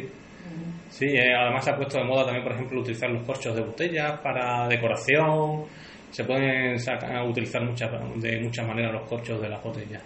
[0.89, 3.62] Sí, eh, además se ha puesto de moda también, por ejemplo, utilizar los corchos de
[3.63, 5.63] botellas para decoración.
[6.12, 7.89] Se pueden sacar- utilizar muchas,
[8.21, 10.01] de muchas maneras los corchos de las botellas.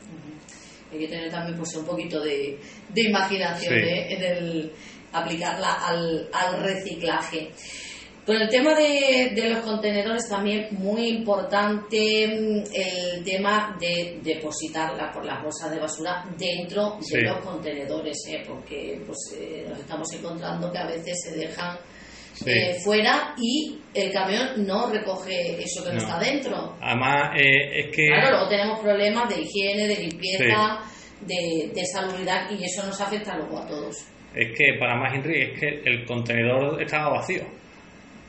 [0.91, 2.57] Hay que tener también pues un poquito de,
[2.91, 3.79] de imaginación Sí.
[3.79, 4.07] ¿eh?
[4.15, 4.71] en el
[5.13, 7.51] aplicarla al, al reciclaje.
[8.25, 14.93] Con el tema de, de los contenedores también muy importante mm, el tema de depositar
[14.95, 18.43] la- por las bolsas de basura dentro de los contenedores, ¿eh?
[18.47, 21.77] porque pues eh, nos estamos encontrando que a veces se dejan
[22.31, 22.51] Sí.
[22.51, 26.01] eh, fuera y el camión no recoge eso que no, No.
[26.01, 26.77] está dentro.
[26.79, 28.05] Además, eh, es que...
[28.07, 30.77] Claro, luego tenemos problemas de higiene, de limpieza,
[31.21, 33.97] de, de salubridad y eso nos afecta luego a todos.
[34.39, 37.41] Es que para más Henry es que el contenedor estaba vacío.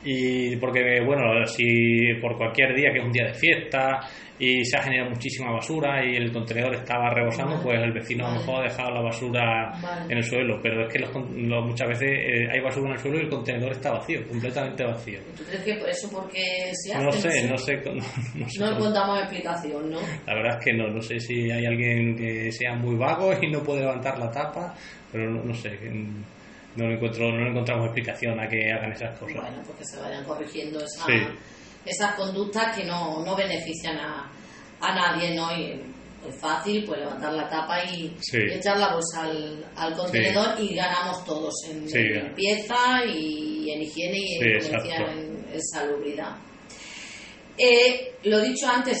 [0.03, 4.01] Y porque, bueno, si por cualquier día que es un día de fiesta
[4.43, 7.63] y se ha generado muchísima basura y el contenedor estaba rebosando, Vale.
[7.63, 8.45] pues el vecino a lo Vale.
[8.47, 10.05] mejor ha dejado la basura Vale.
[10.11, 10.59] en el suelo.
[10.63, 13.29] Pero es que los los- muchas veces eh, hay basura en el suelo y el
[13.29, 15.19] contenedor está vacío, completamente vacío.
[15.37, 17.03] ¿Tú crees que por eso porque se hace?
[17.05, 17.75] No sé, no sé.
[17.85, 19.99] No, no sé No encontramos explicación, ¿no?
[20.25, 23.51] La verdad es que no, no sé si hay alguien que sea muy vago y
[23.51, 24.73] no puede levantar la tapa,
[25.11, 25.69] pero no, no sé,
[26.75, 29.35] no encuentro, no encontramos explicación a que hagan esas cosas.
[29.35, 31.13] Bueno, porque se vayan corrigiendo esa- Sí.
[31.85, 34.31] Esas conductas que no, no benefician a,
[34.79, 35.51] a nadie, ¿no?
[35.57, 35.81] Y
[36.27, 38.37] es fácil, pues levantar la tapa y, Sí.
[38.37, 41.97] y echar la bolsa al, al contenedor y ganamos todos en, Sí.
[41.97, 46.35] en limpieza y en higiene y en- en salubridad.
[47.57, 48.97] Eh, lo dicho antes,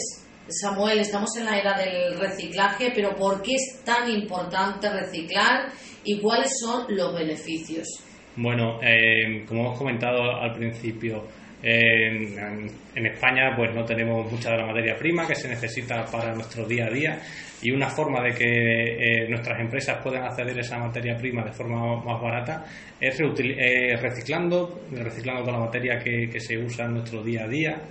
[0.47, 5.69] Samuel, estamos en la era del reciclaje, pero ¿por qué es tan importante reciclar
[6.03, 7.87] y cuáles son los beneficios?
[8.35, 11.25] Bueno, eh, como hemos comentado al principio,
[11.63, 16.65] en, España pues no tenemos mucha de la materia prima que se necesita para nuestro
[16.65, 17.19] día a día
[17.61, 21.51] y una forma de que eh, nuestras empresas puedan acceder a esa materia prima de
[21.51, 22.65] forma más barata
[22.99, 27.47] es eh, reciclando, reciclando toda la materia que, que se usa en nuestro día a
[27.47, 27.81] día.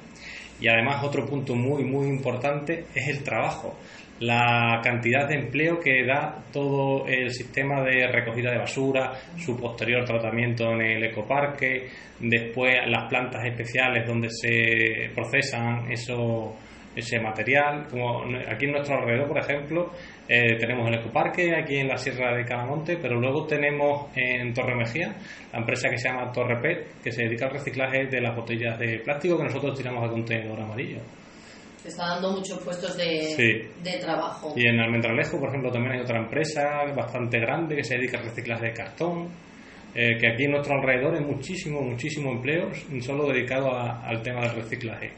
[0.60, 3.78] Y además otro punto muy muy importante es el trabajo
[4.20, 10.04] la cantidad de empleo que da todo el sistema de recogida de basura, su posterior
[10.04, 11.88] tratamiento en el ecoparque,
[12.20, 16.54] después las plantas especiales donde se procesan eso,
[16.94, 17.86] ese material.
[17.90, 19.90] Como aquí en nuestro alrededor, por ejemplo,
[20.28, 24.76] eh, tenemos el ecoparque aquí en la Sierra de Calamonte, pero luego tenemos en Torre
[24.76, 25.16] Mejía
[25.50, 28.78] la empresa que se llama Torre PET, que se dedica al reciclaje de las botellas
[28.78, 31.00] de plástico que nosotros tiramos al contenedor amarillo.
[31.82, 33.68] Te está dando muchos puestos de, Sí.
[33.82, 34.52] de trabajo.
[34.56, 38.24] Y en Almendralejo, por ejemplo, también hay otra empresa bastante grande que se dedica al
[38.24, 39.28] reciclaje de cartón.
[39.92, 44.42] eh, que aquí en nuestro alrededor hay muchísimo, muchísimo empleo solo dedicado a- al tema
[44.42, 45.10] del reciclaje.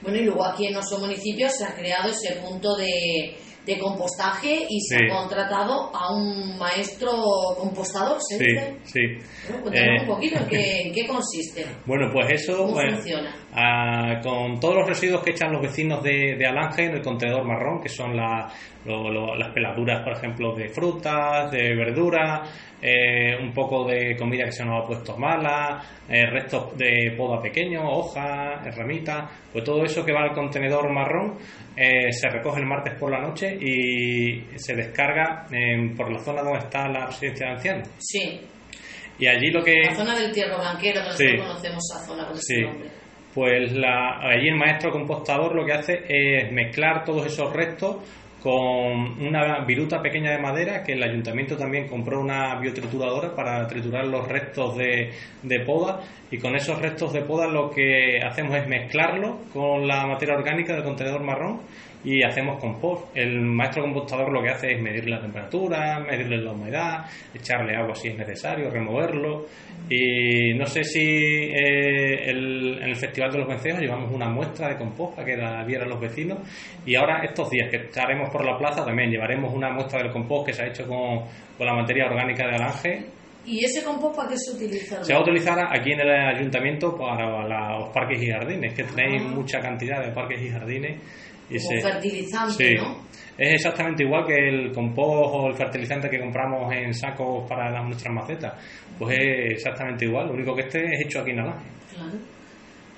[0.00, 3.34] Bueno, y luego aquí en nuestro municipio se ha creado ese punto de,
[3.66, 5.04] de compostaje y se Sí.
[5.04, 7.12] ha contratado a un maestro
[7.56, 8.76] compostador, ¿se Sí, dice?
[8.82, 9.00] sí.
[9.48, 11.64] Bueno, cuéntanos Eh, un poquito en qué, en qué consiste.
[11.86, 13.34] Bueno, pues eso, ¿Cómo bueno, funciona?
[13.54, 17.44] ah, con todos los residuos que echan los vecinos de, de Alange en el contenedor
[17.46, 18.48] marrón, que son la-
[18.84, 22.48] lo- lo- las peladuras, por ejemplo, de frutas, de verduras,
[22.82, 27.40] eh, un poco de comida que se nos ha puesto mala, eh, restos de poda
[27.40, 31.38] pequeño, hojas, ramitas, pues todo eso que va al contenedor marrón
[31.76, 35.46] eh, se recoge el martes por la noche y se descarga
[35.96, 37.88] por la zona donde está la residencia de ancianos.
[37.98, 38.40] Sí.
[39.18, 39.74] Y allí lo que...
[39.84, 42.88] La zona del Tierro Blanquero, donde conocemos esa zona con ese nombre.
[43.32, 47.96] Pues la, allí el maestro compostador lo que hace es mezclar todos esos restos
[48.42, 54.06] con una viruta pequeña de madera que el ayuntamiento también compró una biotrituradora para triturar
[54.06, 56.00] los restos de, poda
[56.30, 60.74] y con esos restos de poda lo que hacemos es mezclarlo con la materia orgánica
[60.74, 61.60] del contenedor marrón
[62.04, 63.16] y hacemos compost.
[63.16, 67.94] El maestro compostador lo que hace es medir la temperatura, medirle la humedad, echarle agua
[67.94, 69.46] si es necesario, removerlo.
[69.88, 74.76] Y no sé si eh, en el Festival de los Vencejos llevamos una muestra de
[74.76, 76.38] compost para que la vieran los vecinos.
[76.84, 80.46] Y ahora, estos días que estaremos por la plaza, también llevaremos una muestra del compost
[80.46, 81.20] que se ha hecho con,
[81.56, 83.06] con la materia orgánica de Alange
[83.44, 85.02] ¿Y ese compost para qué se utiliza?
[85.02, 89.22] Se va a utilizar aquí en el ayuntamiento para los parques y jardines, que tenéis
[89.24, 89.28] ah.
[89.28, 91.00] mucha cantidad de parques y jardines
[91.48, 93.02] como fertilizante, ¿no?
[93.36, 97.84] Es exactamente igual que el compost o el fertilizante que compramos en sacos para las,
[97.84, 98.54] nuestras macetas.
[98.98, 101.66] Pues es exactamente igual, lo único que este es hecho aquí en Alange.
[101.92, 102.18] Claro,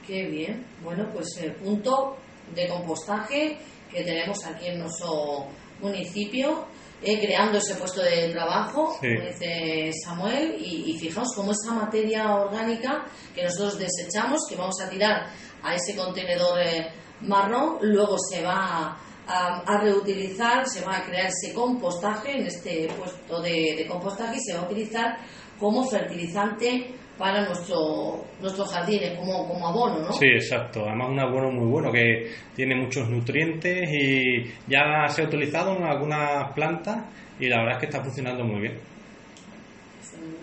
[0.07, 0.65] qué bien.
[0.83, 2.17] Bueno, pues el punto
[2.55, 3.57] de compostaje
[3.95, 5.47] que tenemos aquí en nuestro
[5.81, 6.67] municipio,
[7.03, 13.05] eh, creando ese puesto de trabajo, como dice Samuel, y, fijaos cómo esa materia orgánica
[13.35, 15.27] que nosotros desechamos, que vamos a tirar
[15.63, 16.61] a ese contenedor.
[16.61, 16.89] Eh,
[17.21, 23.41] marrón, luego se va a, reutilizar, se va a crear ese compostaje en este puesto
[23.41, 25.19] de, compostaje y se va a utilizar
[25.59, 30.13] como fertilizante para nuestro, nuestros jardines, como, como abono, ¿no?
[30.13, 30.85] Sí, exacto.
[30.87, 35.85] Además un abono muy bueno que tiene muchos nutrientes y ya se ha utilizado en
[35.85, 37.05] algunas plantas
[37.39, 38.81] y la verdad es que está funcionando muy bien.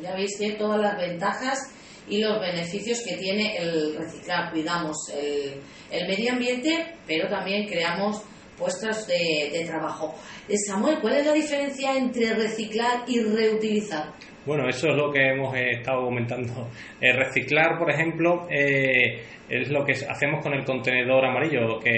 [0.01, 1.73] Ya veis que todas las ventajas
[2.07, 4.51] y los beneficios que tiene el reciclar.
[4.51, 8.23] Cuidamos el, el medio ambiente, pero también creamos
[8.61, 10.13] puestos de, trabajo.
[10.47, 14.13] Eh, Samuel, ¿cuál es la diferencia entre reciclar y reutilizar?
[14.43, 16.67] Bueno, eso es lo que hemos estado comentando.
[17.01, 21.89] Eh, reciclar, por ejemplo, eh, es lo que hacemos con el contenedor amarillo, que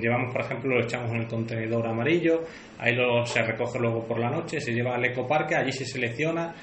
[0.00, 2.42] llevamos, por ejemplo, lo echamos en el contenedor amarillo,
[2.78, 6.54] ahí lo, se recoge luego por la noche, se lleva al ecoparque, allí se selecciona,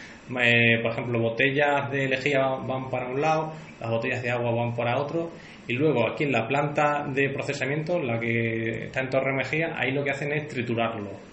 [0.41, 4.73] eh, por ejemplo, botellas de lejía van para un lado, las botellas de agua van
[4.73, 5.29] para otro,
[5.67, 9.91] y luego aquí en la planta de procesamiento, la que está en Torre Mejía, ahí
[9.91, 11.28] lo que hacen es triturarlo.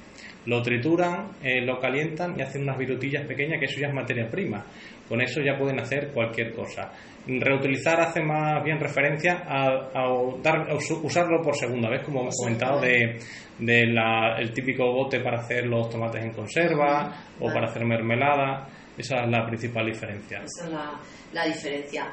[0.46, 4.28] Lo trituran, eh, lo calientan y hacen unas virutillas pequeñas, que eso ya es materia
[4.30, 4.64] prima.
[5.08, 6.92] Con eso ya pueden hacer cualquier cosa.
[7.26, 10.08] Reutilizar hace más bien referencia a,
[10.42, 10.68] dar,
[11.02, 13.18] usarlo por segunda vez, como hemos comentado, de,
[13.58, 18.68] el típico bote para hacer los tomates en conserva o para hacer mermelada.
[18.96, 20.38] Esa es la principal diferencia.
[20.38, 21.00] Esa es la,
[21.32, 22.12] la diferencia.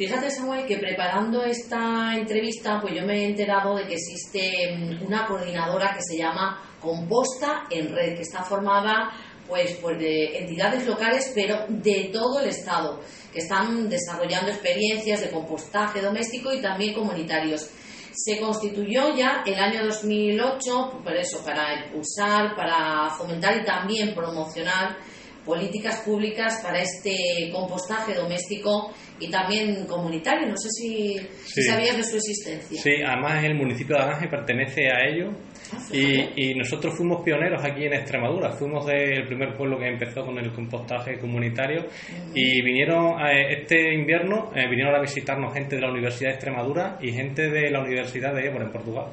[0.00, 5.06] Fíjate, Samuel, que preparando esta entrevista, pues yo me he enterado de que existe mm,
[5.06, 9.12] una coordinadora que se llama Composta en Red, que está formada
[9.50, 13.00] pues, pues de entidades locales, pero de todo el Estado,
[13.32, 17.68] que están desarrollando experiencias de compostaje doméstico y también comunitarios.
[18.12, 24.96] Se constituyó ya el año 2008, por eso, para impulsar, para fomentar y también promocionar
[25.44, 30.48] políticas públicas para este compostaje doméstico y también comunitario.
[30.48, 32.80] No sé si, sabías de su existencia.
[32.80, 35.30] Sí, además el municipio de Aranje pertenece a ello
[35.72, 38.52] ah, y, nosotros fuimos pioneros aquí en Extremadura.
[38.52, 41.86] Fuimos del primer pueblo que empezó con el compostaje comunitario
[42.34, 47.12] y vinieron este invierno eh, vinieron a visitarnos gente de la Universidad de Extremadura y
[47.12, 49.06] gente de la Universidad de Évora en Portugal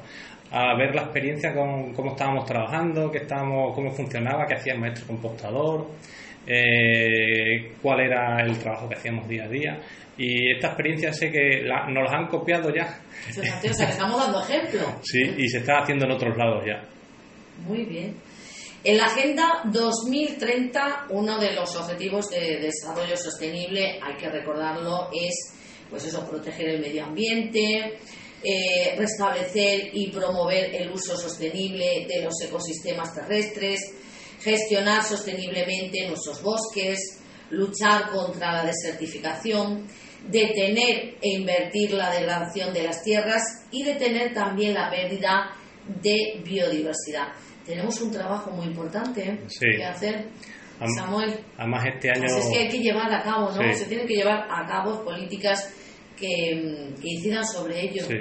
[0.50, 4.80] a ver la experiencia con cómo estábamos trabajando, qué estábamos, cómo funcionaba, qué hacía el
[4.80, 5.88] maestro compostador,
[6.46, 9.80] eh, cuál era el trabajo que hacíamos día a día.
[10.16, 12.98] Y esta experiencia sé que nos las han copiado ya.
[13.28, 14.80] O sea, que estamos dando ejemplo.
[15.02, 16.82] Sí, y se está haciendo en otros lados ya.
[17.66, 18.16] Muy bien.
[18.84, 25.54] En la Agenda 2030, uno de los objetivos de desarrollo sostenible, hay que recordarlo, es
[25.90, 27.98] pues eso, proteger el medio ambiente,
[28.42, 33.80] eh, restablecer y promover el uso sostenible de los ecosistemas terrestres,
[34.40, 37.20] gestionar sosteniblemente nuestros bosques,
[37.50, 39.86] luchar contra la desertificación,
[40.28, 45.56] detener e invertir la degradación de las tierras y detener también la pérdida
[46.02, 47.28] de biodiversidad.
[47.64, 49.46] Tenemos un trabajo muy importante ¿eh?
[49.60, 50.28] que hacer.
[50.96, 51.44] Samuel.
[51.56, 52.24] Además, este año.
[52.24, 53.74] es que hay que llevar a cabo, ¿no?
[53.74, 55.74] Se tienen que llevar a cabo políticas
[56.18, 58.02] que, incidan sobre ello.
[58.02, 58.18] Sí.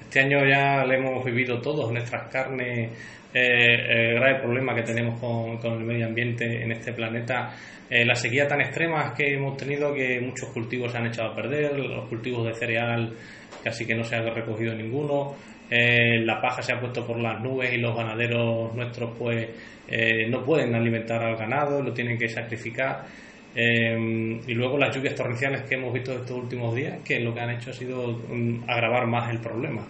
[0.00, 2.90] Este año ya le hemos vivido todos en nuestras carnes
[3.32, 7.54] eh, el grave problema que tenemos con, con, el medio ambiente en este planeta,
[7.88, 11.34] eh, la sequía tan extrema que hemos tenido que muchos cultivos se han echado a
[11.36, 13.14] perder, los cultivos de cereal
[13.62, 15.36] casi que no se ha recogido ninguno,
[15.70, 19.48] eh, la paja se ha puesto por las nubes y los ganaderos nuestros pues
[19.86, 23.06] eh, no pueden alimentar al ganado, lo tienen que sacrificar.
[23.54, 27.40] Eh, y luego las lluvias torrenciales que hemos visto estos últimos días, que lo que
[27.40, 29.86] han hecho ha sido um, agravar más el problema.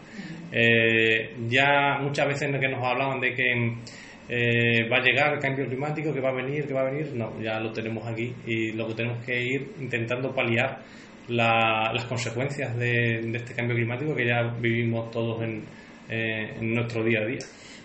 [1.49, 6.21] ya muchas veces que nos hablaban de que va a llegar el cambio climático, que
[6.21, 8.95] va a venir, que va a venir, no, ya lo tenemos aquí y lo que
[8.95, 10.81] tenemos que ir intentando paliar
[11.31, 15.65] las consecuencias de, este cambio climático que ya vivimos todos en,
[16.09, 17.39] eh, en nuestro día a día.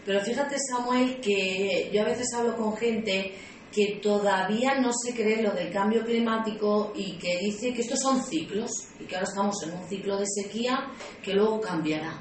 [0.05, 3.33] Pero fíjate, Samuel, que yo a veces hablo con gente
[3.75, 8.23] que todavía no se cree lo del cambio climático y que dice que estos son
[8.23, 8.71] ciclos
[9.01, 10.87] y que ahora estamos en un ciclo de sequía
[11.21, 12.13] que luego cambiará.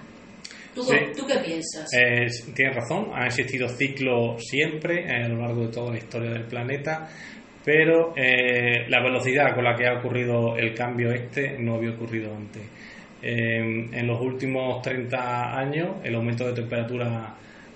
[0.75, 0.83] ¿Tú,
[1.17, 1.89] ¿tú qué piensas?
[1.93, 6.47] Eh, tienes razón, ha existido ciclos siempre a lo largo de toda la historia del
[6.47, 7.09] planeta
[7.65, 12.35] pero eh, la velocidad con la que ha ocurrido el cambio este no había ocurrido
[12.35, 12.63] antes.
[13.23, 17.35] en los últimos 30 años el aumento de temperatura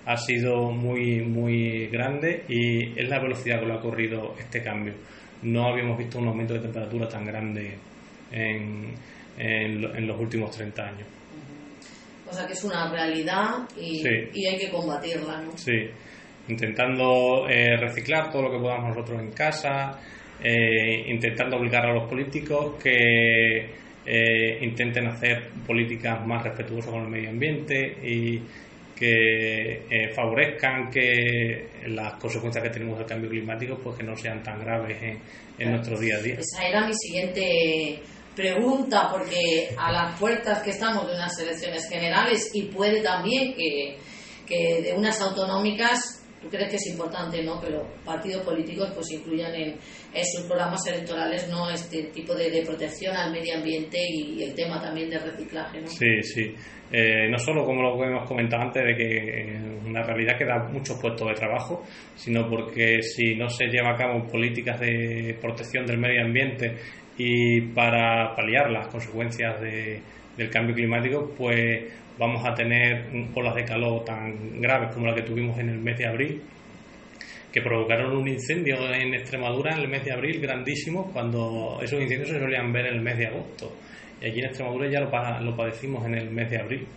[0.09, 4.63] ha sido muy, muy grande y es la velocidad con la que ha ocurrido este
[4.63, 4.93] cambio.
[5.43, 7.77] No habíamos visto un aumento de temperatura tan grande
[8.31, 8.93] en,
[9.37, 11.07] en, los últimos 30 años.
[12.29, 14.03] O sea que es una realidad y,
[14.33, 15.57] y hay que combatirla, ¿no?
[15.57, 15.89] Sí
[16.49, 19.99] intentando eh, reciclar todo lo que podamos nosotros en casa,
[20.43, 23.69] eh, intentando obligar a los políticos que
[24.05, 28.41] eh, intenten hacer políticas más respetuosas con el medio ambiente y
[28.99, 34.59] que favorezcan que las consecuencias que tenemos del cambio climático pues que no sean tan
[34.59, 35.19] graves en,
[35.57, 36.35] en nuestro día a día.
[36.35, 38.01] Esa era mi siguiente
[38.35, 43.97] pregunta porque a las puertas que estamos de unas elecciones generales y puede también que,
[44.45, 47.59] que de unas autonómicas ¿Tú crees que es importante ¿no?
[47.59, 49.75] que los partidos políticos pues incluyan en,
[50.23, 55.09] sus programas electorales no este tipo de, protección al medio ambiente y, el tema también
[55.09, 55.81] del reciclaje?
[55.81, 55.87] ¿no?
[55.87, 56.55] Sí, sí.
[56.91, 60.99] Eh, no solo como lo hemos comentado antes de que una realidad que da muchos
[60.99, 61.83] puestos de trabajo,
[62.15, 66.77] sino porque si no se lleva a cabo políticas de protección del medio ambiente
[67.17, 71.83] y para paliar las consecuencias del cambio climático, pues
[72.19, 75.97] vamos a tener olas de calor tan graves como la que tuvimos en el mes
[75.97, 76.43] de abril,
[77.51, 82.29] que provocaron un incendio en Extremadura en el mes de abril grandísimo, cuando esos incendios
[82.29, 83.73] se solían ver en el mes de agosto.
[84.21, 86.87] Y aquí en Extremadura ya lo, padecimos en el mes de abril.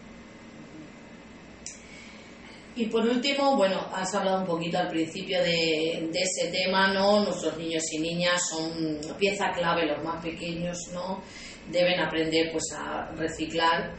[2.75, 7.23] Y por último, bueno, has hablado un poquito al principio de, de, ese tema, ¿no?
[7.23, 11.23] Nuestros niños y niñas son pieza clave, los más pequeños, ¿no?
[11.71, 13.93] Deben aprender pues a reciclar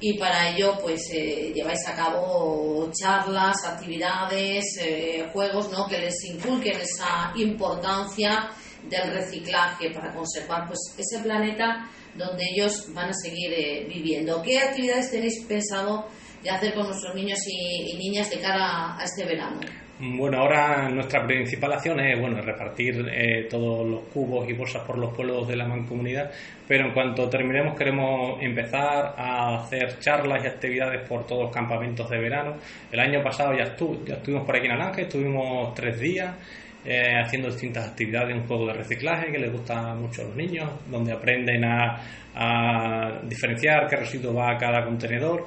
[0.00, 5.86] y para ello pues eh, lleváis a cabo charlas, actividades, eh, juegos ¿no?
[5.86, 8.50] que les inculquen esa importancia
[8.88, 14.42] del reciclaje para conservar pues ese planeta donde ellos van a seguir eh, viviendo.
[14.42, 16.08] ¿Qué actividades tenéis pensado
[16.42, 19.60] de hacer con nuestros niños y niñas de cara a este verano?
[19.98, 24.98] Bueno, ahora nuestra principal acción es bueno repartir eh, todos los cubos y bolsas por
[24.98, 26.30] los pueblos de la mancomunidad,
[26.68, 32.10] pero en cuanto terminemos queremos empezar a hacer charlas y actividades por todos los campamentos
[32.10, 32.56] de verano.
[32.92, 33.74] El año pasado ya,
[34.04, 36.36] ya estuvimos por aquí en Alange, estuvimos tres días
[36.84, 40.72] eh, haciendo distintas actividades, un juego de reciclaje que les gusta mucho a los niños,
[40.90, 42.02] donde aprenden a,
[42.34, 45.46] a diferenciar qué residuo va a cada contenedor.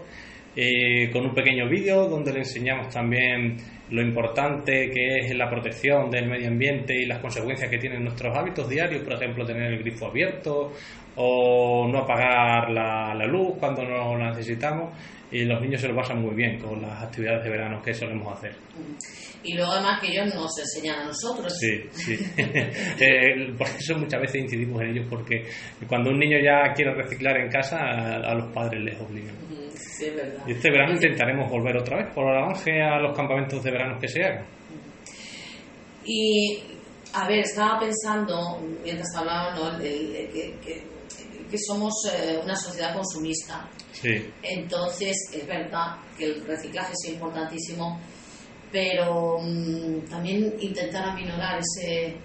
[0.55, 3.55] Eh, con un pequeño vídeo donde le enseñamos también
[3.91, 8.35] lo importante que es la protección del medio ambiente y las consecuencias que tienen nuestros
[8.35, 10.73] hábitos diarios, por ejemplo, tener el grifo abierto
[11.15, 14.93] o no apagar la, la luz cuando no la necesitamos
[15.31, 18.33] y los niños se lo pasan muy bien con las actividades de verano que solemos
[18.37, 18.55] hacer.
[19.43, 21.53] Y luego además que ellos nos enseñan a nosotros.
[21.59, 22.17] Sí, sí.
[22.99, 25.45] Eh, por eso muchas veces incidimos en ellos porque
[25.87, 29.35] cuando un niño ya quiere reciclar en casa a, los padres les obligan.
[29.75, 30.43] Sí, es verdad.
[30.47, 33.97] Y este verano intentaremos volver otra vez por la avance a los campamentos de verano
[33.99, 34.45] que se hagan.
[36.05, 36.59] Y
[37.13, 39.79] a ver, estaba pensando mientras hablaba ¿no?
[39.79, 40.83] que,
[41.49, 43.69] que, somos eh, una sociedad consumista.
[43.91, 44.31] Sí.
[44.41, 47.99] Entonces, es verdad que el reciclaje es importantísimo,
[48.71, 52.15] pero mm, también intentar aminorar ese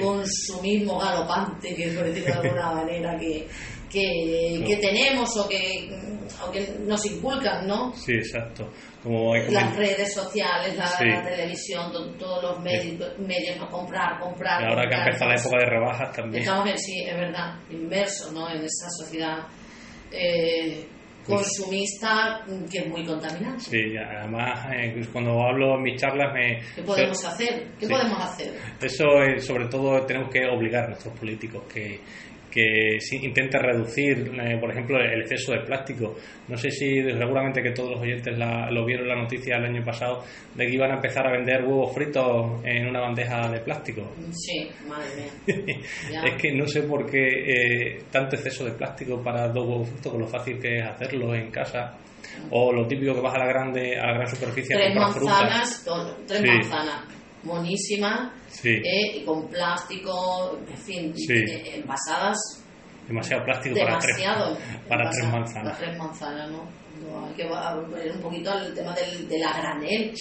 [0.00, 3.46] consumismo galopante, que por decirlo de alguna manera, que,
[3.90, 5.90] que, tenemos o que,
[6.86, 7.92] nos inculcan, ¿no?
[7.94, 8.70] Sí, exacto.
[9.02, 13.68] Como Las redes sociales, la, televisión, todos los medios, medios, ¿no?
[13.70, 14.62] comprar, comprar.
[14.62, 16.42] Y ahora que empieza la época de rebajas también.
[16.42, 18.50] Estamos, sí, es verdad, inmersos ¿no?
[18.50, 19.38] en esa sociedad.
[20.12, 20.86] Eh,
[21.26, 23.60] consumista que es muy contaminante.
[23.60, 26.60] Sí, además eh, cuando hablo en mis charlas me...
[26.74, 27.68] ¿Qué podemos hacer?
[27.78, 28.54] ¿Qué podemos hacer?
[28.80, 29.04] Eso
[29.38, 32.00] sobre todo tenemos que obligar a nuestros políticos que,
[32.50, 36.16] que intente reducir, eh, por ejemplo, el exceso de plástico.
[36.48, 40.24] No sé si seguramente que todos los oyentes lo vieron la noticia el año pasado
[40.54, 44.12] de que iban a empezar a vender huevos fritos en una bandeja de plástico.
[44.32, 46.22] Sí, madre mía.
[46.26, 50.12] es que no sé por qué eh, tanto exceso de plástico para dos huevos fritos,
[50.12, 51.96] con lo fácil que es hacerlo en casa.
[52.50, 55.84] O lo típico que vas a la grande a la gran superficie tres manzanas,
[56.26, 58.32] tres manzanas monísimas
[58.64, 62.38] eh, y con plástico, en fin, eh, envasadas.
[63.06, 64.16] Demasiado plástico para tres,
[64.88, 65.72] para tres manzanas.
[65.72, 66.79] Para tres manzanas, ¿no?
[67.26, 70.12] Hay que volver un poquito al tema del, de la granel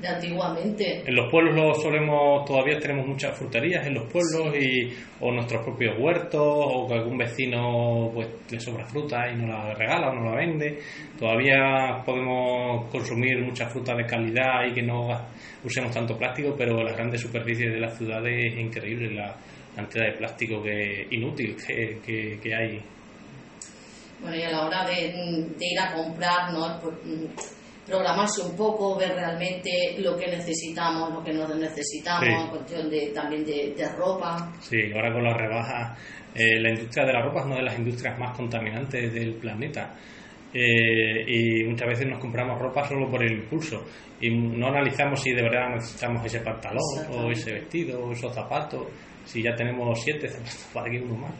[0.00, 1.02] de antiguamente.
[1.06, 5.62] En los pueblos lo solemos, todavía tenemos muchas fruterías en los pueblos y, o nuestros
[5.64, 10.14] propios huertos o que algún vecino pues le sobra fruta y nos la regala o
[10.14, 10.78] nos la vende.
[11.18, 15.08] Todavía podemos consumir mucha fruta de calidad y que no
[15.64, 19.34] usemos tanto plástico, pero las grandes superficies de las ciudades es increíble la
[19.74, 22.80] cantidad de plástico que inútil que, que hay
[24.20, 26.80] bueno, y a la hora de, ir a comprar, ¿no?
[26.80, 32.90] Pues, mm, programarse un poco, ver realmente lo que necesitamos, lo que no necesitamos, cuestión
[32.90, 34.52] de, también de, ropa.
[34.60, 35.98] Sí, ahora con las rebajas,
[36.34, 39.94] eh, la industria de la ropa es una de las industrias más contaminantes del planeta.
[40.52, 43.84] Eh, y muchas veces nos compramos ropa solo por el impulso
[44.20, 48.86] y no analizamos si de verdad necesitamos ese pantalón o ese vestido o esos zapatos,
[49.24, 51.32] si ya tenemos siete zapatos para que uno más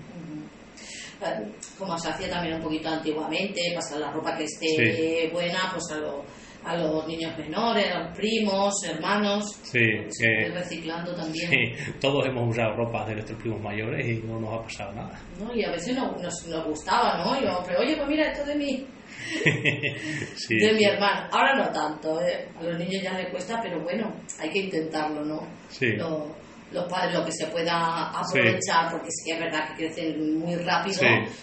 [1.78, 6.70] como se hacía también un poquito antiguamente, pasar la ropa que esté buena pues a,
[6.70, 11.48] a los niños menores, a los primos, hermanos, sí, pues, reciclando también.
[11.48, 15.18] Sí, todos hemos usado ropa de nuestros primos mayores y no nos ha pasado nada.
[15.38, 15.54] ¿No?
[15.54, 17.36] Y a veces nos, nos, gustaba, ¿no?
[17.36, 18.86] Y pero oye, pues mira, esto de mí.
[20.48, 21.28] de mi hermano.
[21.30, 22.48] Ahora no tanto, ¿eh?
[22.58, 25.46] a los niños ya les cuesta, pero bueno, hay que intentarlo, ¿no?
[25.68, 25.94] Sí
[26.76, 30.54] los padres lo que se pueda aprovechar, porque sí que es verdad que crecen muy
[30.56, 31.00] rápido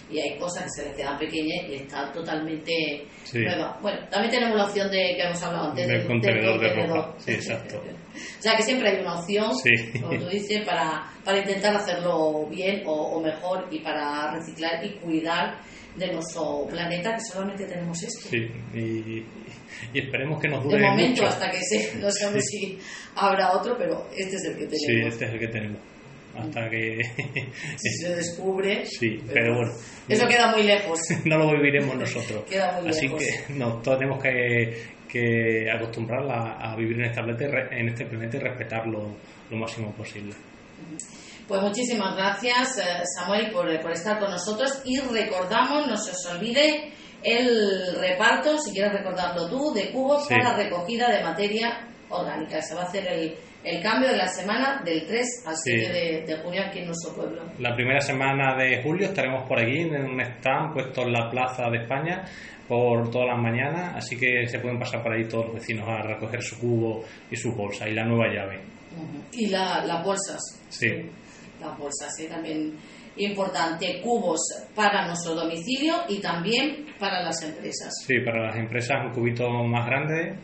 [0.09, 3.81] y hay cosas que se les quedan pequeñas y están totalmente nuevas.
[3.81, 7.15] Bueno, también tenemos la opción de que hemos hablado antes del, contenedor, de ropa.
[7.17, 7.77] Sí, exacto.
[8.39, 9.51] o sea que siempre hay una opción,
[9.99, 15.59] como tú dices, para, para intentar hacerlo bien o, mejor y para reciclar y cuidar
[15.95, 18.29] de nuestro planeta, que solamente tenemos esto.
[18.29, 18.37] Sí,
[18.73, 19.25] y,
[19.93, 22.77] y esperemos que nos dure De momento, hasta que se, no sabemos si
[23.15, 24.85] habrá otro, pero este es el que tenemos.
[24.85, 25.81] Sí, este es el que tenemos.
[26.35, 27.01] Hasta que...
[27.77, 28.85] si se descubre...
[28.85, 29.71] Sí, pero, bueno.
[30.09, 30.99] Eso queda muy lejos.
[31.25, 32.43] no lo viviremos nosotros.
[32.49, 33.19] queda muy Así lejos.
[33.19, 38.37] que no, todos tenemos que, que acostumbrarla a vivir en este planeta, en este planeta
[38.37, 39.15] y respetarlo
[39.49, 40.33] lo máximo posible.
[41.47, 46.25] Pues muchísimas gracias, eh, Samuel, por, por estar con nosotros y recordamos, no se os
[46.31, 46.91] olvide,
[47.23, 52.61] el reparto, si quieres recordarlo tú, de cubos para recogida de materia orgánica.
[52.61, 56.37] Se va a hacer el, el cambio de la semana del 3 al 7 de,
[56.37, 57.43] junio aquí en nuestro pueblo.
[57.59, 61.69] La primera semana de julio estaremos por aquí en un stand puesto en la Plaza
[61.69, 62.23] de España
[62.67, 66.01] por todas las mañanas, así que se pueden pasar por ahí todos los vecinos a
[66.01, 68.61] recoger su cubo y su bolsa y la nueva llave.
[69.31, 70.41] Y la, las bolsas.
[70.69, 70.89] Sí.
[71.59, 72.73] Las bolsas, sí, también
[73.17, 74.39] importante, cubos
[74.75, 77.93] para nuestro domicilio y también para las empresas.
[78.05, 80.35] Sí, para las empresas un cubito más grande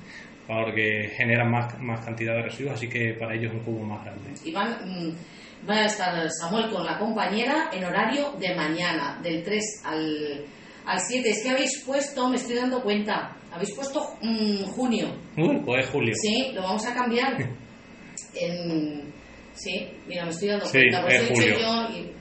[0.49, 4.31] porque generan más, más cantidad de residuos, así que para ellos un cubo más grande.
[4.43, 9.81] Y van, mm, a estar Samuel con la compañera en horario de mañana, del 3
[9.85, 10.45] al,
[10.85, 11.29] al 7.
[11.29, 15.09] Es que habéis puesto, me estoy dando cuenta, habéis puesto mm, junio.
[15.37, 16.13] Uh, pues es julio.
[16.19, 17.37] Sí, lo vamos a cambiar.
[18.33, 19.13] en,
[19.53, 21.01] sí, mira, me estoy dando cuenta.
[21.01, 21.59] Por es julio.
[21.59, 22.18] Yo,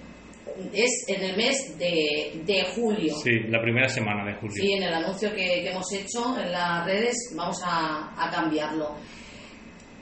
[0.72, 3.14] es en el mes de, de, julio.
[3.22, 4.54] Sí, la primera semana de julio.
[4.54, 8.96] Sí, en el anuncio que, hemos hecho en las redes vamos a, a, cambiarlo.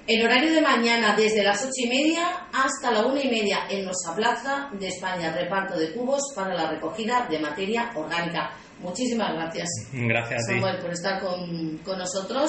[0.06, 3.84] El horario de mañana desde las ocho y media hasta la una y media en
[3.84, 8.52] nuestra plaza de España, reparto de cubos para la recogida de materia orgánica.
[8.80, 9.68] Muchísimas gracias.
[9.92, 12.48] Gracias a Samuel, por estar con, con nosotros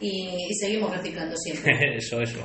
[0.00, 1.72] y, y seguimos reciclando siempre.
[1.96, 2.40] eso, eso.